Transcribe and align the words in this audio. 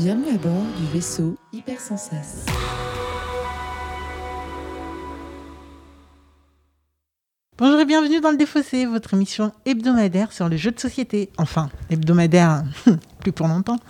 Bienvenue 0.00 0.32
à 0.32 0.38
bord 0.38 0.62
du 0.78 0.86
vaisseau 0.92 1.36
Hypersensas. 1.52 2.46
Bonjour 7.56 7.80
et 7.80 7.84
bienvenue 7.84 8.20
dans 8.20 8.30
le 8.30 8.36
Défaussé, 8.36 8.86
votre 8.86 9.14
émission 9.14 9.50
hebdomadaire 9.66 10.32
sur 10.32 10.48
le 10.48 10.56
jeu 10.56 10.70
de 10.70 10.78
société. 10.78 11.30
Enfin, 11.36 11.68
hebdomadaire, 11.90 12.62
plus 13.18 13.32
pour 13.32 13.48
longtemps. 13.48 13.80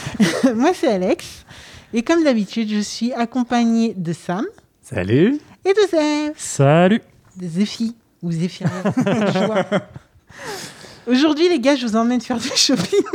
Moi, 0.54 0.74
c'est 0.74 0.88
Alex. 0.88 1.46
Et 1.94 2.02
comme 2.02 2.22
d'habitude, 2.22 2.68
je 2.68 2.80
suis 2.80 3.14
accompagné 3.14 3.94
de 3.94 4.12
Sam 4.12 4.44
Salut 4.82 5.40
et 5.64 5.72
de 5.72 5.88
Zef, 5.90 6.32
Salut 6.36 7.00
de 7.38 7.48
Zephi 7.48 7.96
ou 8.22 8.30
Zéphira. 8.30 8.70
Aujourd'hui, 11.06 11.48
les 11.48 11.60
gars, 11.60 11.76
je 11.76 11.86
vous 11.86 11.96
emmène 11.96 12.20
faire 12.20 12.38
du 12.38 12.48
shopping. 12.54 13.00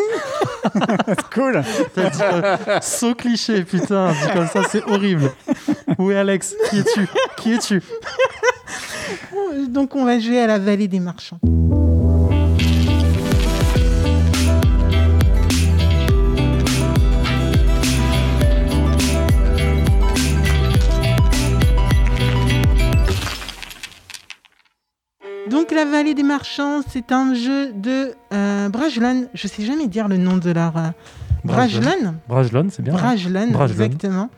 Cool 1.33 1.63
T'as 1.95 2.09
dit, 2.09 2.19
euh, 2.21 2.79
So 2.81 3.13
cliché, 3.15 3.63
putain, 3.63 4.11
dit 4.11 4.33
comme 4.33 4.47
ça, 4.47 4.61
c'est 4.69 4.83
horrible. 4.85 5.31
Où 5.97 6.11
est 6.11 6.15
Alex 6.17 6.55
Qui 6.69 6.79
es-tu? 6.79 7.07
Qui 7.37 7.53
es-tu? 7.53 7.81
Donc, 9.67 9.95
on 9.95 10.05
va 10.05 10.19
jouer 10.19 10.39
à 10.39 10.47
la 10.47 10.59
vallée 10.59 10.87
des 10.87 10.99
marchands. 10.99 11.39
Donc, 25.61 25.71
la 25.73 25.85
vallée 25.85 26.15
des 26.15 26.23
marchands, 26.23 26.81
c'est 26.87 27.11
un 27.11 27.35
jeu 27.35 27.71
de 27.73 28.13
euh, 28.33 28.67
Brajlon. 28.69 29.27
Je 29.35 29.47
sais 29.47 29.63
jamais 29.63 29.85
dire 29.87 30.07
le 30.07 30.17
nom 30.17 30.37
de 30.37 30.49
leur. 30.49 30.75
euh, 30.75 30.87
Brajlon 31.43 32.15
Brajlon, 32.27 32.67
c'est 32.71 32.81
bien. 32.81 32.95
hein 32.95 32.97
Brajlon, 32.97 33.47
Brajlon. 33.51 33.83
exactement. 33.85 34.29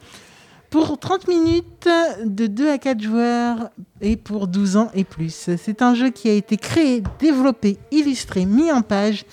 Pour 0.69 0.97
30 0.99 1.29
minutes, 1.29 1.87
de 2.25 2.47
2 2.47 2.69
à 2.69 2.77
4 2.77 3.01
joueurs 3.01 3.69
et 4.01 4.17
pour 4.17 4.47
12 4.49 4.75
ans 4.75 4.91
et 4.93 5.05
plus. 5.05 5.49
C'est 5.57 5.81
un 5.81 5.95
jeu 5.95 6.09
qui 6.09 6.27
a 6.29 6.33
été 6.33 6.57
créé, 6.57 7.01
développé, 7.19 7.77
illustré, 7.91 8.43
mis 8.45 8.69
en 8.73 8.81
page 8.81 9.23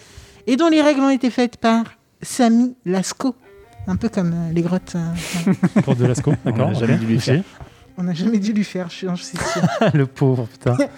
et 0.46 0.54
dont 0.56 0.68
les 0.68 0.82
règles 0.82 1.00
ont 1.00 1.10
été 1.10 1.28
faites 1.28 1.56
par 1.56 1.82
Samy 2.22 2.76
Lasco. 2.86 3.34
Un 3.88 3.96
peu 3.96 4.08
comme 4.08 4.32
euh, 4.32 4.52
les 4.52 4.62
grottes. 4.62 4.94
euh, 4.94 5.52
Pour 5.82 5.96
de 5.96 6.06
Lascaux, 6.06 6.34
d'accord. 6.44 6.68
On 6.68 6.70
a 6.70 6.74
jamais 6.74 6.98
dû 6.98 7.06
lui 7.06 7.18
faire. 7.20 7.42
on 7.98 8.04
n'a 8.04 8.14
jamais 8.14 8.38
dû 8.38 8.52
lui 8.52 8.62
faire, 8.64 8.88
je 8.90 8.94
suis, 8.94 9.08
je 9.16 9.22
suis 9.24 9.38
sûr. 9.38 9.62
Le 9.94 10.06
pauvre, 10.06 10.46
putain. 10.46 10.76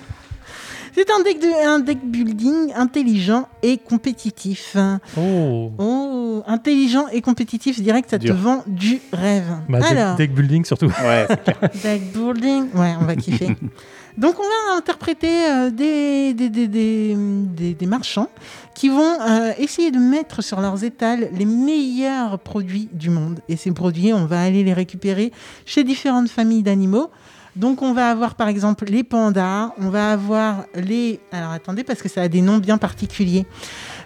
C'est 0.95 1.11
un 1.11 1.23
deck, 1.23 1.41
de, 1.41 1.67
un 1.67 1.79
deck 1.81 1.99
building 2.05 2.73
intelligent 2.77 3.49
et 3.63 3.79
compétitif. 3.79 4.77
Oh 5.19 5.73
Oh, 5.79 6.43
intelligent 6.47 7.07
et 7.09 7.21
compétitif, 7.23 7.77
je 7.79 7.83
dirais 7.83 8.03
que 8.03 8.11
ça 8.11 8.19
te 8.19 8.31
vend 8.33 8.63
du 8.67 9.01
rêve. 9.13 9.45
bah, 9.69 9.81
deck- 9.81 9.91
Alors, 9.91 10.17
deck 10.17 10.35
building 10.35 10.65
surtout. 10.65 10.87
Ouais, 10.87 11.27
c'est 11.29 11.43
clair. 11.45 11.59
Deck 11.83 12.13
building, 12.13 12.65
ouais, 12.75 12.95
on 13.01 13.05
va 13.05 13.17
kiffer. 13.17 13.57
Donc, 14.19 14.35
on 14.39 14.43
va 14.43 14.77
interpréter 14.77 15.29
euh, 15.51 15.71
des, 15.71 16.35
des, 16.35 16.51
des, 16.51 16.69
des, 16.69 17.17
des- 17.17 17.73
des 17.75 17.87
marchands 17.87 18.29
qui 18.75 18.91
vont 18.91 19.19
euh, 19.23 19.53
essayer 19.59 19.91
de 19.91 19.99
mettre 19.99 20.43
sur 20.43 20.61
leurs 20.61 20.85
étals 20.85 21.31
les 21.33 21.47
meilleurs 21.47 22.39
produits 22.39 22.91
du 22.93 23.09
monde. 23.09 23.41
Et 23.49 23.57
ces 23.57 23.71
produits, 23.73 24.13
on 24.13 24.27
va 24.27 24.43
aller 24.43 24.63
les 24.65 24.75
récupérer 24.75 25.33
chez 25.65 25.85
différentes 25.85 26.29
familles 26.29 26.63
d'animaux. 26.63 27.09
Donc, 27.57 27.83
on 27.83 27.93
va 27.93 28.11
avoir 28.11 28.35
par 28.35 28.49
exemple 28.49 28.87
les 28.87 29.05
pandas, 29.05 29.73
on 29.79 29.91
va 29.91 30.13
avoir 30.13 30.65
les. 30.75 31.21
Alors, 31.33 31.51
attendez, 31.51 31.85
parce 31.85 32.01
que 32.01 32.09
ça 32.09 32.23
a 32.23 32.29
des 32.29 32.41
noms 32.41 32.59
bien 32.59 32.79
particuliers. 32.79 33.47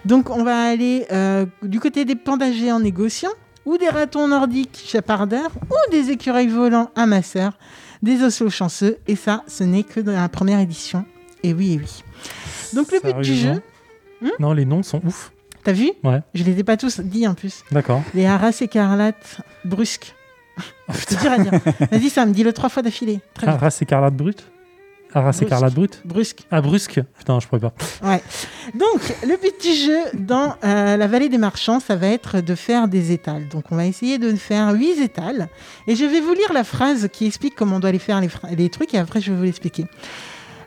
Donc, 0.05 0.29
on 0.29 0.43
va 0.43 0.63
aller 0.63 1.05
euh, 1.11 1.45
du 1.63 1.79
côté 1.79 2.03
des 2.05 2.15
pandas 2.15 2.51
géants 2.51 2.79
négociants, 2.79 3.31
ou 3.65 3.77
des 3.77 3.89
ratons 3.89 4.27
nordiques 4.27 4.81
chapardeurs, 4.85 5.51
ou 5.69 5.91
des 5.91 6.09
écureuils 6.11 6.47
volants 6.47 6.91
amasseurs 6.95 7.57
des 8.03 8.21
osseaux 8.23 8.49
chanceux, 8.49 8.97
et 9.07 9.15
ça, 9.15 9.43
ce 9.47 9.63
n'est 9.63 9.83
que 9.83 9.99
dans 9.99 10.11
la 10.13 10.29
première 10.29 10.59
édition. 10.59 11.03
Et 11.43 11.53
oui, 11.53 11.73
et 11.73 11.77
oui. 11.77 12.03
Donc 12.73 12.91
le 12.91 12.99
but 12.99 13.21
du 13.21 13.33
jeu, 13.35 13.61
Hmm 14.21 14.29
Non, 14.39 14.53
les 14.53 14.65
noms 14.65 14.83
sont 14.83 15.01
ouf. 15.05 15.31
t'as 15.63 15.71
vu? 15.73 15.91
Ouais. 16.03 16.21
Je 16.33 16.43
les 16.43 16.59
ai 16.59 16.63
pas 16.63 16.75
tous 16.77 16.99
dit 16.99 17.27
en 17.27 17.33
plus. 17.35 17.63
D'accord. 17.71 18.01
Les 18.13 18.25
haras 18.25 18.55
écarlates 18.61 19.41
brusques. 19.63 20.15
Je 20.89 21.05
te 21.05 21.21
dur 21.21 21.31
à 21.31 21.37
dire. 21.39 21.51
Vas-y 21.91 22.09
Sam, 22.09 22.31
dis-le 22.31 22.53
trois 22.53 22.69
fois 22.69 22.81
d'affilée. 22.83 23.19
Très 23.33 23.47
bien. 23.47 23.55
Arras 23.55 23.77
écarlate 23.81 24.15
brute 24.15 24.45
Arras 25.13 25.31
Brusque. 25.31 25.41
écarlate 25.43 25.73
brute 25.73 26.01
Brusque. 26.05 26.43
Ah, 26.51 26.61
brusque 26.61 27.01
Putain, 27.17 27.39
je 27.39 27.47
pourrais 27.47 27.61
pas. 27.61 27.73
Ouais. 28.03 28.21
Donc, 28.73 29.15
le 29.23 29.37
du 29.61 29.73
jeu 29.73 29.97
dans 30.13 30.55
euh, 30.63 30.97
la 30.97 31.07
vallée 31.07 31.29
des 31.29 31.37
marchands, 31.37 31.79
ça 31.79 31.95
va 31.95 32.07
être 32.07 32.41
de 32.41 32.55
faire 32.55 32.87
des 32.87 33.11
étals. 33.11 33.47
Donc, 33.47 33.65
on 33.71 33.75
va 33.75 33.85
essayer 33.85 34.17
de 34.17 34.35
faire 34.35 34.73
huit 34.73 34.99
étals. 35.01 35.47
Et 35.87 35.95
je 35.95 36.05
vais 36.05 36.19
vous 36.19 36.33
lire 36.33 36.51
la 36.53 36.63
phrase 36.63 37.07
qui 37.11 37.25
explique 37.25 37.55
comment 37.55 37.77
on 37.77 37.79
doit 37.79 37.91
les 37.91 37.99
faire 37.99 38.21
les 38.21 38.69
trucs 38.69 38.93
et 38.93 38.97
après, 38.97 39.21
je 39.21 39.31
vais 39.31 39.37
vous 39.37 39.43
l'expliquer. 39.43 39.85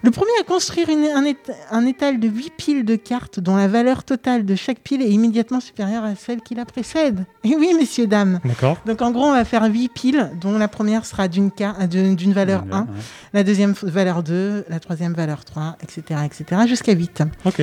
Le 0.02 0.10
premier 0.10 0.30
à 0.40 0.44
construire 0.44 0.88
une- 0.88 1.04
un, 1.14 1.24
ét- 1.24 1.52
un 1.70 1.84
étal 1.84 2.18
de 2.20 2.26
8 2.26 2.52
piles 2.56 2.84
de 2.86 2.96
cartes 2.96 3.38
dont 3.38 3.54
la 3.56 3.68
valeur 3.68 4.02
totale 4.02 4.46
de 4.46 4.54
chaque 4.54 4.78
pile 4.80 5.02
est 5.02 5.10
immédiatement 5.10 5.60
supérieure 5.60 6.04
à 6.04 6.14
celle 6.14 6.40
qui 6.40 6.54
la 6.54 6.64
précède. 6.64 7.26
Et 7.44 7.54
oui, 7.54 7.72
messieurs, 7.78 8.06
dames. 8.06 8.40
D'accord. 8.44 8.78
Donc, 8.86 9.02
en 9.02 9.10
gros, 9.10 9.26
on 9.26 9.32
va 9.32 9.44
faire 9.44 9.62
8 9.64 9.88
piles 9.90 10.30
dont 10.40 10.56
la 10.56 10.68
première 10.68 11.04
sera 11.04 11.28
d'une 11.28 11.50
d'une 11.50 12.32
valeur 12.32 12.64
1, 12.72 12.80
Ouais. 12.80 12.86
la 13.34 13.44
deuxième 13.44 13.74
valeur 13.82 14.22
2, 14.22 14.64
la 14.70 14.80
troisième 14.80 15.12
valeur 15.12 15.44
3, 15.44 15.76
etc., 15.82 16.20
etc., 16.24 16.62
jusqu'à 16.66 16.92
8. 16.92 17.22
Ok. 17.44 17.60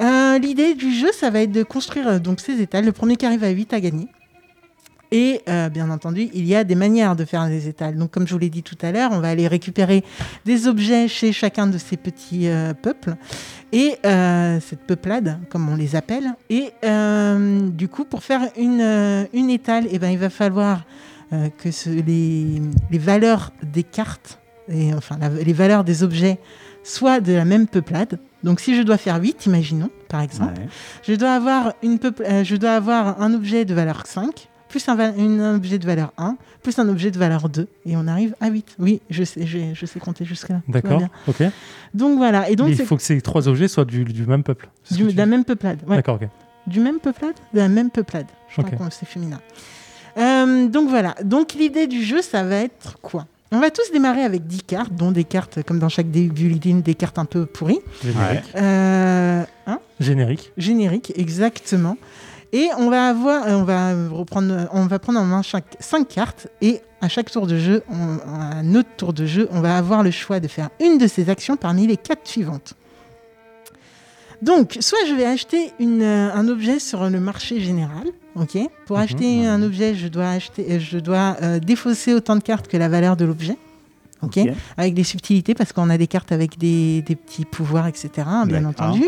Euh, 0.00 0.38
L'idée 0.38 0.74
du 0.74 0.92
jeu, 0.94 1.08
ça 1.12 1.30
va 1.30 1.40
être 1.40 1.52
de 1.52 1.62
construire 1.62 2.06
euh, 2.08 2.18
donc 2.18 2.38
ces 2.40 2.60
étals. 2.60 2.84
Le 2.84 2.92
premier 2.92 3.16
qui 3.16 3.24
arrive 3.26 3.42
à 3.42 3.48
8 3.48 3.72
a 3.72 3.80
gagné. 3.80 4.08
Et 5.12 5.40
euh, 5.48 5.68
bien 5.68 5.88
entendu, 5.90 6.28
il 6.34 6.44
y 6.46 6.54
a 6.56 6.64
des 6.64 6.74
manières 6.74 7.14
de 7.16 7.24
faire 7.24 7.46
des 7.46 7.68
étals. 7.68 7.96
Donc, 7.96 8.10
comme 8.10 8.26
je 8.26 8.32
vous 8.32 8.38
l'ai 8.40 8.50
dit 8.50 8.62
tout 8.62 8.76
à 8.82 8.90
l'heure, 8.92 9.10
on 9.12 9.20
va 9.20 9.28
aller 9.28 9.46
récupérer 9.46 10.02
des 10.44 10.66
objets 10.66 11.06
chez 11.08 11.32
chacun 11.32 11.66
de 11.68 11.78
ces 11.78 11.96
petits 11.96 12.48
euh, 12.48 12.74
peuples 12.74 13.14
et 13.72 13.96
euh, 14.04 14.58
cette 14.60 14.80
peuplade, 14.80 15.38
comme 15.50 15.68
on 15.68 15.76
les 15.76 15.94
appelle. 15.96 16.34
Et 16.50 16.70
du 17.72 17.88
coup, 17.88 18.04
pour 18.04 18.22
faire 18.24 18.42
une, 18.56 19.26
une 19.32 19.50
étale, 19.50 19.86
eh 19.90 19.98
ben, 19.98 20.10
il 20.10 20.18
va 20.18 20.30
falloir 20.30 20.84
que 21.58 21.70
ce- 21.70 21.90
les, 21.90 22.62
les 22.90 22.98
valeurs 22.98 23.52
des 23.62 23.82
cartes, 23.82 24.38
et, 24.68 24.94
enfin 24.94 25.18
la- 25.20 25.28
les 25.28 25.52
valeurs 25.52 25.84
des 25.84 26.02
objets, 26.02 26.38
soient 26.84 27.20
de 27.20 27.32
la 27.32 27.44
même 27.44 27.66
peuplade. 27.66 28.18
Donc, 28.44 28.60
si 28.60 28.76
je 28.76 28.82
dois 28.82 28.96
faire 28.96 29.20
8, 29.20 29.46
imaginons, 29.46 29.90
par 30.08 30.20
exemple, 30.20 30.60
Ouais. 30.60 30.68
je 31.02 31.14
dois 31.14 31.32
avoir, 31.32 31.72
une 31.82 31.98
euh, 32.20 32.44
je 32.44 32.54
dois 32.56 32.72
avoir 32.72 33.20
un 33.20 33.34
objet 33.34 33.64
de 33.64 33.74
valeur 33.74 34.06
5, 34.06 34.48
plus 34.68 34.88
un, 34.88 34.94
va- 34.94 35.10
une- 35.16 35.40
un 35.40 35.54
objet 35.56 35.78
de 35.78 35.86
valeur 35.86 36.12
1, 36.18 36.36
plus 36.62 36.78
un 36.78 36.88
objet 36.88 37.10
de 37.10 37.18
valeur 37.18 37.48
2, 37.48 37.68
et 37.86 37.96
on 37.96 38.06
arrive 38.06 38.34
à 38.40 38.48
8. 38.48 38.76
Oui, 38.78 39.00
je 39.10 39.24
sais, 39.24 39.46
je, 39.46 39.58
je 39.74 39.86
sais 39.86 40.00
compter 40.00 40.24
jusque-là. 40.24 40.60
D'accord. 40.68 41.02
Ok. 41.28 41.42
Donc 41.94 42.18
voilà, 42.18 42.50
et 42.50 42.56
donc 42.56 42.68
il 42.70 42.76
faut 42.84 42.96
que 42.96 43.02
ces 43.02 43.20
trois 43.20 43.48
objets 43.48 43.68
soient 43.68 43.84
du, 43.84 44.04
du 44.04 44.26
même 44.26 44.42
peuple. 44.42 44.68
Du- 44.90 45.04
de 45.12 45.16
la 45.16 45.26
même 45.26 45.44
peuplade. 45.44 45.78
Ouais. 45.86 45.96
D'accord, 45.96 46.18
ok. 46.20 46.28
Du 46.66 46.80
même 46.80 46.98
peuplade 46.98 47.34
De 47.54 47.60
la 47.60 47.68
même 47.68 47.90
peuplade. 47.90 48.26
Je 48.48 48.54
crois 48.60 48.64
Ok. 48.64 48.88
que 48.88 48.94
c'est 48.94 49.06
féminin. 49.06 49.40
Euh, 50.18 50.66
donc 50.68 50.88
voilà, 50.88 51.14
donc 51.22 51.52
l'idée 51.54 51.86
du 51.86 52.02
jeu, 52.02 52.22
ça 52.22 52.42
va 52.42 52.56
être 52.56 52.98
quoi? 53.02 53.26
On 53.52 53.60
va 53.60 53.70
tous 53.70 53.92
démarrer 53.92 54.22
avec 54.22 54.46
10 54.46 54.62
cartes, 54.64 54.92
dont 54.94 55.12
des 55.12 55.22
cartes, 55.22 55.62
comme 55.62 55.78
dans 55.78 55.88
chaque 55.88 56.06
building, 56.08 56.82
des 56.82 56.94
cartes 56.96 57.18
un 57.18 57.24
peu 57.26 57.46
pourries. 57.46 57.78
Générique. 58.02 58.42
Euh, 58.56 59.44
hein? 59.68 59.78
Générique. 60.00 60.52
générique, 60.56 61.12
exactement. 61.16 61.96
Et 62.56 62.68
on 62.78 62.88
va 62.88 63.08
avoir, 63.08 63.46
on 63.48 63.64
va 63.64 63.92
reprendre, 64.10 64.68
on 64.72 64.86
va 64.86 64.98
prendre 64.98 65.18
en 65.20 65.24
main 65.26 65.42
chaque 65.42 65.76
5 65.78 66.08
cartes 66.08 66.48
et 66.62 66.80
à 67.02 67.08
chaque 67.08 67.30
tour 67.30 67.46
de 67.46 67.58
jeu, 67.58 67.82
on- 67.90 68.18
à 68.26 68.56
un 68.60 68.74
autre 68.74 68.88
tour 68.96 69.12
de 69.12 69.26
jeu, 69.26 69.46
on 69.52 69.60
va 69.60 69.76
avoir 69.76 70.02
le 70.02 70.10
choix 70.10 70.40
de 70.40 70.48
faire 70.48 70.70
une 70.80 70.96
de 70.96 71.06
ces 71.06 71.28
actions 71.28 71.56
parmi 71.56 71.86
les 71.86 71.98
quatre 71.98 72.26
suivantes. 72.26 72.72
Donc, 74.40 74.76
soit 74.80 74.98
je 75.08 75.14
vais 75.14 75.26
acheter 75.26 75.72
une, 75.80 76.02
euh, 76.02 76.32
un 76.32 76.48
objet 76.48 76.78
sur 76.78 77.08
le 77.10 77.20
marché 77.20 77.60
général, 77.60 78.06
ok? 78.36 78.56
Pour 78.86 78.96
Mhm, 78.96 79.02
acheter 79.02 79.46
un 79.46 79.62
objet, 79.62 79.94
je 79.94 80.08
dois 80.08 80.28
acheter, 80.30 80.66
euh, 80.72 80.78
je 80.80 80.98
dois 80.98 81.36
euh, 81.42 81.58
défausser 81.58 82.14
autant 82.14 82.36
de 82.36 82.42
cartes 82.42 82.68
que 82.68 82.76
la 82.78 82.88
valeur 82.88 83.16
de 83.16 83.24
l'objet, 83.26 83.56
ok? 84.22 84.38
Ok. 84.46 84.50
avec 84.78 84.94
des 84.94 85.04
subtilités 85.04 85.54
parce 85.54 85.72
qu'on 85.74 85.88
a 85.90 85.98
des 85.98 86.06
cartes 86.06 86.32
avec 86.32 86.58
des, 86.58 87.02
des 87.02 87.16
petits 87.16 87.44
pouvoirs, 87.44 87.86
etc. 87.86 88.08
Bien 88.46 88.60
D'accord. 88.62 88.68
entendu. 88.88 89.04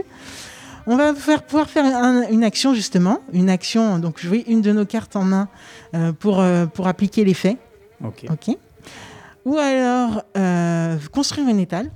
On 0.91 0.97
va 0.97 1.15
faire, 1.15 1.43
pouvoir 1.43 1.69
faire 1.69 1.85
un- 1.85 2.27
une 2.31 2.43
action 2.43 2.73
justement, 2.73 3.19
une 3.35 3.51
action, 3.51 3.99
donc 3.99 4.19
jouer 4.21 4.45
une 4.49 4.63
de 4.63 4.73
nos 4.73 4.87
cartes 4.87 5.17
en 5.17 5.23
main 5.25 5.49
euh, 5.95 6.13
pour, 6.13 6.41
euh, 6.41 6.65
pour 6.67 6.87
appliquer 6.89 7.25
l'effet, 7.25 7.59
Ok. 8.03 8.25
ok 8.31 8.57
Ou 9.45 9.59
alors 9.59 10.23
euh, 10.37 10.97
construire 11.13 11.47
une 11.49 11.59
étale. 11.61 11.91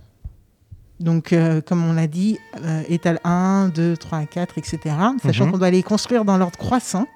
Donc, 1.00 1.32
euh, 1.32 1.60
comme 1.60 1.84
on 1.84 1.94
l'a 1.94 2.06
dit, 2.06 2.38
euh, 2.64 2.82
étale 2.88 3.18
1, 3.24 3.70
2, 3.74 3.96
3, 3.96 4.24
4, 4.26 4.58
etc. 4.58 4.78
Sachant 5.22 5.46
Mhm. 5.46 5.52
qu'on 5.52 5.58
doit 5.58 5.70
les 5.70 5.82
construire 5.82 6.24
dans 6.24 6.36
l'ordre 6.38 6.56
croissant. 6.58 7.06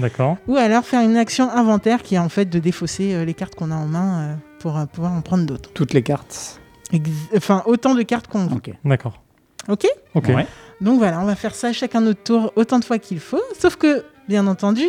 D'accord. 0.00 0.38
Ou 0.48 0.56
alors 0.56 0.84
faire 0.84 1.02
une 1.02 1.16
action 1.16 1.48
inventaire 1.50 2.02
qui 2.02 2.14
est 2.16 2.18
en 2.18 2.28
fait 2.30 2.46
de 2.46 2.58
défausser 2.58 3.14
euh, 3.14 3.24
les 3.24 3.34
cartes 3.34 3.54
qu'on 3.54 3.70
a 3.70 3.76
en 3.76 3.86
main 3.86 4.20
euh, 4.22 4.34
pour 4.60 4.76
euh, 4.78 4.86
pouvoir 4.86 5.12
en 5.12 5.20
prendre 5.20 5.44
d'autres. 5.44 5.70
Toutes 5.74 5.92
les 5.92 6.02
cartes. 6.02 6.58
Ex- 6.92 7.10
enfin, 7.36 7.62
autant 7.66 7.94
de 7.94 8.02
cartes 8.02 8.26
qu'on 8.28 8.46
veut. 8.46 8.56
Ok. 8.56 8.70
D'accord. 8.84 9.22
Ok? 9.68 9.86
Ok. 10.14 10.28
Ouais. 10.28 10.46
Donc 10.82 10.98
voilà, 10.98 11.20
on 11.20 11.24
va 11.24 11.36
faire 11.36 11.54
ça 11.54 11.72
chacun 11.72 12.00
notre 12.00 12.22
tour 12.22 12.52
autant 12.56 12.78
de 12.78 12.84
fois 12.84 12.98
qu'il 12.98 13.20
faut. 13.20 13.42
Sauf 13.58 13.76
que 13.76 14.04
bien 14.28 14.46
entendu. 14.46 14.84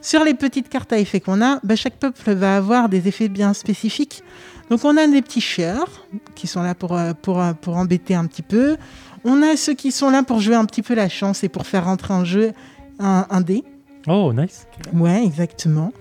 Sur 0.00 0.24
les 0.24 0.34
petites 0.34 0.68
cartes 0.68 0.92
à 0.92 0.98
effets 0.98 1.20
qu'on 1.20 1.40
a, 1.42 1.60
bah, 1.62 1.76
chaque 1.76 1.96
peuple 1.96 2.32
va 2.32 2.56
avoir 2.56 2.88
des 2.88 3.06
effets 3.06 3.28
bien 3.28 3.54
spécifiques. 3.54 4.24
Donc 4.70 4.84
on 4.84 4.96
a 4.96 5.06
des 5.06 5.22
petits 5.22 5.40
chieurs 5.40 6.06
qui 6.34 6.46
sont 6.46 6.62
là 6.62 6.74
pour, 6.74 6.96
euh, 6.96 7.12
pour, 7.12 7.40
euh, 7.40 7.52
pour 7.52 7.76
embêter 7.76 8.14
un 8.14 8.26
petit 8.26 8.42
peu. 8.42 8.76
On 9.24 9.42
a 9.42 9.56
ceux 9.56 9.74
qui 9.74 9.92
sont 9.92 10.10
là 10.10 10.22
pour 10.22 10.40
jouer 10.40 10.56
un 10.56 10.64
petit 10.64 10.82
peu 10.82 10.94
la 10.94 11.08
chance 11.08 11.44
et 11.44 11.48
pour 11.48 11.66
faire 11.66 11.84
rentrer 11.84 12.14
en 12.14 12.24
jeu 12.24 12.52
un, 12.98 13.26
un 13.30 13.40
dé. 13.40 13.62
Oh, 14.08 14.32
nice. 14.32 14.66
Ouais, 14.92 15.24
exactement. 15.24 15.92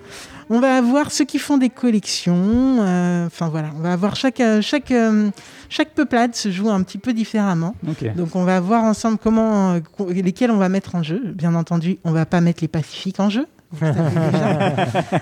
On 0.53 0.59
va 0.59 0.75
avoir 0.75 1.11
ceux 1.11 1.23
qui 1.23 1.39
font 1.39 1.57
des 1.57 1.69
collections. 1.69 2.35
euh, 2.81 3.25
Enfin 3.27 3.47
voilà, 3.49 3.69
on 3.77 3.79
va 3.79 3.93
avoir 3.93 4.15
chaque, 4.17 4.39
euh, 4.41 4.61
chaque, 4.61 4.91
euh, 4.91 5.29
chaque 5.69 5.93
peuplade 5.95 6.35
se 6.35 6.51
joue 6.51 6.69
un 6.69 6.83
petit 6.83 6.97
peu 6.97 7.13
différemment. 7.13 7.73
Donc 8.15 8.35
on 8.35 8.43
va 8.43 8.59
voir 8.59 8.83
ensemble 8.83 9.17
comment, 9.17 9.79
co- 9.97 10.09
lesquels 10.11 10.51
on 10.51 10.57
va 10.57 10.67
mettre 10.67 10.95
en 10.95 11.03
jeu. 11.03 11.21
Bien 11.33 11.55
entendu, 11.55 11.99
on 12.03 12.11
va 12.11 12.25
pas 12.25 12.41
mettre 12.41 12.61
les 12.61 12.67
pacifiques 12.67 13.19
en 13.19 13.29
jeu. 13.29 13.45
Vous 13.71 13.85
le 13.85 13.93
savez 13.93 14.09
déjà. 14.31 14.71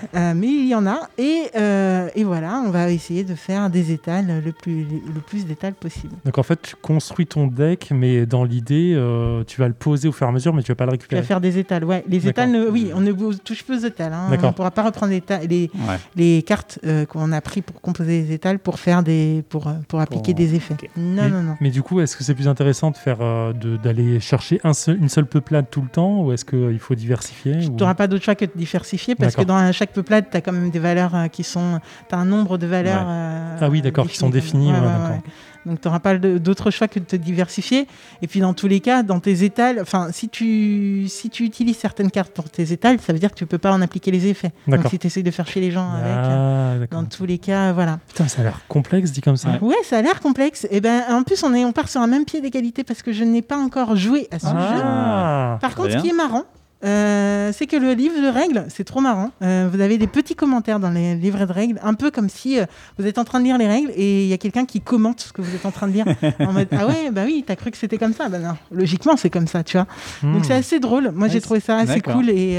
Euh, 0.14 0.32
mais 0.34 0.46
il 0.48 0.66
y 0.68 0.74
en 0.74 0.86
a. 0.86 1.08
Et, 1.18 1.42
euh, 1.56 2.08
et 2.14 2.24
voilà, 2.24 2.62
on 2.66 2.70
va 2.70 2.90
essayer 2.90 3.22
de 3.24 3.34
faire 3.34 3.70
des 3.70 3.92
étals 3.92 4.42
le 4.44 4.52
plus, 4.52 4.84
le 4.84 5.20
plus 5.20 5.46
d'étals 5.46 5.74
possible. 5.74 6.14
Donc 6.24 6.36
en 6.38 6.42
fait, 6.42 6.60
tu 6.62 6.74
construis 6.76 7.26
ton 7.26 7.46
deck, 7.46 7.90
mais 7.94 8.26
dans 8.26 8.44
l'idée, 8.44 8.94
euh, 8.96 9.44
tu 9.46 9.60
vas 9.60 9.68
le 9.68 9.74
poser 9.74 10.08
au 10.08 10.12
fur 10.12 10.26
et 10.26 10.30
à 10.30 10.32
mesure, 10.32 10.52
mais 10.54 10.62
tu 10.62 10.72
vas 10.72 10.76
pas 10.76 10.86
le 10.86 10.90
Tu 10.92 10.96
vas 10.98 11.02
récupérer. 11.02 11.22
faire 11.22 11.40
des 11.40 11.58
étals, 11.58 11.84
ouais. 11.84 12.04
Les 12.08 12.26
étals, 12.26 12.50
ne- 12.50 12.66
oui, 12.68 12.90
on 12.94 13.00
ne 13.00 13.12
touche 13.34 13.62
plus 13.64 13.84
aux 13.84 13.86
étals. 13.86 14.12
hein. 14.12 14.26
On 14.30 14.46
ne 14.46 14.52
pourra 14.52 14.70
pas 14.70 14.82
reprendre 14.82 15.12
les, 15.12 15.22
les, 15.48 15.70
Ouais. 15.74 15.96
les 16.16 16.42
cartes 16.42 16.78
euh, 16.84 17.06
qu'on 17.06 17.32
a 17.32 17.40
pris 17.40 17.62
pour 17.62 17.80
composer 17.80 18.22
les 18.22 18.32
étals 18.32 18.58
pour 18.58 18.78
faire 18.78 19.02
des 19.02 19.44
pour, 19.48 19.70
pour 19.88 20.00
appliquer 20.00 20.34
des 20.34 20.54
effets. 20.54 20.76
Non, 20.96 21.22
mais, 21.22 21.30
non, 21.30 21.42
non. 21.42 21.56
mais 21.60 21.70
du 21.70 21.82
coup, 21.82 22.00
est-ce 22.00 22.16
que 22.16 22.24
c'est 22.24 22.34
plus 22.34 22.48
intéressant 22.48 22.90
de 22.90 22.96
faire 22.96 23.18
euh, 23.20 23.52
de- 23.52 23.76
d'aller 23.76 24.18
chercher 24.20 24.60
un 24.64 24.72
seul- 24.72 24.98
une 25.00 25.08
seule 25.08 25.26
peuplade 25.26 25.66
tout 25.70 25.82
le 25.82 25.88
temps, 25.88 26.22
ou 26.22 26.32
est-ce 26.32 26.44
qu'il 26.44 26.78
faut 26.78 26.94
diversifier 26.94 27.58
Tu 27.60 27.68
ou- 27.68 27.76
n'auras 27.76 27.94
pas 27.94 28.06
d'autre 28.08 28.24
choix 28.24 28.34
que 28.40 28.44
de 28.46 28.52
diversifier 28.56 29.14
parce 29.14 29.36
que 29.36 29.42
dans 29.42 29.70
chaque 29.72 29.92
peuplade, 29.92 30.26
tu 30.30 30.36
as 30.36 30.40
quand 30.40 30.52
même 30.52 30.70
des 30.70 30.78
valeurs 30.78 31.14
euh, 31.14 31.28
qui 31.28 31.44
sont. 31.44 31.80
Tu 32.08 32.14
as 32.14 32.18
un 32.18 32.24
nombre 32.24 32.58
de 32.58 32.66
valeurs. 32.66 33.02
Ouais. 33.02 33.12
euh, 33.12 33.56
Ah 33.60 33.68
oui, 33.68 33.82
d'accord, 33.82 34.06
qui 34.08 34.16
sont 34.16 34.30
définies. 34.30 34.72
Ouais, 34.72 34.78
ouais, 34.78 34.80
ouais, 34.80 34.92
d'accord. 34.92 35.10
ouais. 35.10 35.20
Donc 35.66 35.78
tu 35.82 35.88
n'auras 35.88 35.98
pas 36.00 36.16
d'autre 36.16 36.70
choix 36.70 36.88
que 36.88 36.98
de 36.98 37.04
te 37.04 37.16
diversifier. 37.16 37.86
Et 38.22 38.26
puis 38.26 38.40
dans 38.40 38.54
tous 38.54 38.66
les 38.66 38.80
cas, 38.80 39.02
dans 39.02 39.20
tes 39.20 39.44
étals, 39.44 39.78
enfin, 39.82 40.08
si 40.10 40.30
tu, 40.30 41.04
si 41.06 41.28
tu 41.28 41.44
utilises 41.44 41.76
certaines 41.76 42.10
cartes 42.10 42.32
pour 42.32 42.48
tes 42.48 42.72
étals, 42.72 42.98
ça 42.98 43.12
veut 43.12 43.18
dire 43.18 43.28
que 43.30 43.34
tu 43.34 43.44
peux 43.44 43.58
pas 43.58 43.70
en 43.70 43.82
appliquer 43.82 44.10
les 44.10 44.26
effets. 44.26 44.52
Donc 44.66 44.80
si 44.88 44.98
tu 44.98 45.06
essayes 45.06 45.22
de 45.22 45.30
faire 45.30 45.46
chier 45.46 45.60
les 45.60 45.70
gens 45.70 45.90
avec. 45.92 46.06
euh, 46.06 46.76
Ah, 46.76 46.78
d'accord. 46.78 47.02
Dans 47.02 47.06
tous 47.08 47.26
les 47.26 47.36
cas, 47.36 47.72
voilà. 47.74 47.98
Putain, 48.08 48.26
ça 48.26 48.40
a 48.40 48.44
l'air 48.44 48.60
complexe 48.68 49.12
dit 49.12 49.20
comme 49.20 49.36
ça. 49.36 49.50
Ouais. 49.50 49.58
Ouais, 49.60 49.76
ça 49.84 49.98
a 49.98 50.02
l'air 50.02 50.20
complexe. 50.20 50.66
Et 50.70 50.80
ben, 50.80 51.02
en 51.10 51.24
plus, 51.24 51.42
on, 51.44 51.52
est, 51.52 51.66
on 51.66 51.72
part 51.72 51.90
sur 51.90 52.00
un 52.00 52.06
même 52.06 52.24
pied 52.24 52.40
d'égalité 52.40 52.82
parce 52.82 53.02
que 53.02 53.12
je 53.12 53.22
n'ai 53.24 53.42
pas 53.42 53.58
encore 53.58 53.96
joué 53.96 54.28
à 54.32 54.38
ce 54.38 54.46
jeu. 54.46 54.52
Ah, 54.82 55.58
Par 55.60 55.74
contre, 55.74 55.88
bien. 55.88 55.98
ce 55.98 56.02
qui 56.04 56.08
est 56.08 56.14
marrant, 56.16 56.44
euh, 56.84 57.52
c'est 57.52 57.66
que 57.66 57.76
le 57.76 57.92
livre 57.92 58.20
de 58.20 58.28
règles, 58.28 58.64
c'est 58.68 58.84
trop 58.84 59.00
marrant. 59.00 59.30
Euh, 59.42 59.68
vous 59.72 59.80
avez 59.80 59.98
des 59.98 60.06
petits 60.06 60.34
commentaires 60.34 60.80
dans 60.80 60.90
les 60.90 61.14
livres 61.14 61.44
de 61.44 61.52
règles, 61.52 61.80
un 61.82 61.94
peu 61.94 62.10
comme 62.10 62.28
si 62.28 62.58
euh, 62.58 62.64
vous 62.98 63.06
êtes 63.06 63.18
en 63.18 63.24
train 63.24 63.40
de 63.40 63.44
lire 63.44 63.58
les 63.58 63.68
règles 63.68 63.92
et 63.94 64.22
il 64.22 64.28
y 64.28 64.32
a 64.32 64.38
quelqu'un 64.38 64.64
qui 64.64 64.80
commente 64.80 65.20
ce 65.20 65.32
que 65.32 65.42
vous 65.42 65.54
êtes 65.54 65.66
en 65.66 65.70
train 65.70 65.88
de 65.88 65.92
lire. 65.92 66.06
en 66.40 66.52
mode 66.52 66.68
Ah 66.72 66.86
ouais, 66.86 67.10
bah 67.10 67.22
oui, 67.24 67.44
t'as 67.46 67.56
cru 67.56 67.70
que 67.70 67.76
c'était 67.76 67.98
comme 67.98 68.14
ça. 68.14 68.28
Bah 68.28 68.38
non, 68.38 68.56
logiquement, 68.70 69.16
c'est 69.16 69.30
comme 69.30 69.46
ça, 69.46 69.62
tu 69.62 69.76
vois. 69.76 69.86
hmm. 70.22 70.32
Donc 70.32 70.44
c'est 70.44 70.54
assez 70.54 70.80
drôle. 70.80 71.10
Moi, 71.14 71.28
j'ai 71.28 71.40
trouvé 71.40 71.60
ça 71.60 71.76
assez 71.76 72.00
cool 72.00 72.30
et 72.30 72.58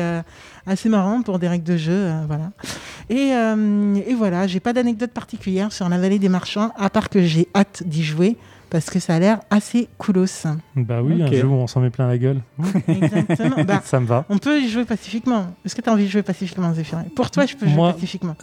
assez 0.67 0.89
marrant 0.89 1.21
pour 1.21 1.39
des 1.39 1.47
règles 1.47 1.65
de 1.65 1.77
jeu. 1.77 1.91
euh, 1.91 2.23
voilà. 2.27 2.51
Et, 3.09 3.33
euh, 3.33 3.95
et 4.07 4.13
voilà, 4.13 4.47
j'ai 4.47 4.59
pas 4.59 4.73
d'anecdote 4.73 5.11
particulière 5.11 5.71
sur 5.71 5.89
la 5.89 5.97
vallée 5.97 6.19
des 6.19 6.29
marchands, 6.29 6.71
à 6.77 6.89
part 6.89 7.09
que 7.09 7.21
j'ai 7.21 7.47
hâte 7.55 7.83
d'y 7.85 8.03
jouer 8.03 8.37
parce 8.71 8.89
que 8.89 8.99
ça 8.99 9.13
a 9.15 9.19
l'air 9.19 9.39
assez 9.51 9.87
coolos. 9.99 10.47
Bah 10.75 11.01
oui, 11.03 11.21
un 11.21 11.27
jeu 11.31 11.45
où 11.45 11.53
on 11.53 11.67
s'en 11.67 11.81
met 11.81 11.89
plein 11.91 12.07
la 12.07 12.17
gueule. 12.17 12.39
Exactement. 12.87 13.63
Bah, 13.65 13.81
ça 13.83 13.99
me 13.99 14.05
va. 14.07 14.25
on 14.29 14.37
peut 14.39 14.59
y 14.61 14.69
jouer 14.69 14.85
pacifiquement. 14.85 15.47
Est-ce 15.65 15.75
que 15.75 15.81
tu 15.81 15.89
as 15.89 15.93
envie 15.93 16.05
de 16.05 16.09
jouer 16.09 16.23
pacifiquement, 16.23 16.73
Zéphirin? 16.73 17.03
Pour 17.15 17.29
toi, 17.29 17.45
je 17.45 17.55
peux 17.55 17.67
jouer 17.67 17.75
Moi- 17.75 17.93
pacifiquement. 17.93 18.35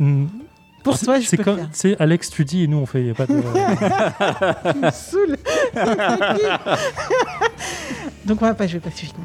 Pour 0.85 0.97
toi, 0.99 1.19
je 1.19 1.27
c'est 1.27 1.37
peux 1.39 1.45
comme, 1.45 1.57
faire. 1.57 1.71
tu 1.71 1.77
sais, 1.79 1.97
Alex, 1.99 2.31
tu 2.31 2.45
dis 2.45 2.63
et 2.63 2.67
nous 2.69 2.77
on 2.79 2.87
fait. 2.87 3.03
Y 3.05 3.11
a 3.11 3.15
pas 3.15 3.27
de... 3.27 3.35
Tu 4.73 4.79
me 4.79 4.91
saoules. 4.91 5.37
Donc 8.27 8.43
on 8.43 8.47
va 8.47 8.55
pas 8.55 8.67
jouer 8.67 8.81
pacifiquement. 8.81 9.25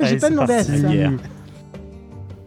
J'ai 0.00 0.16
pas 0.16 0.26
c'est 0.26 0.30
demandé 0.30 0.54
à 0.54 0.64
ça. 0.64 0.72
Guerre. 0.76 1.12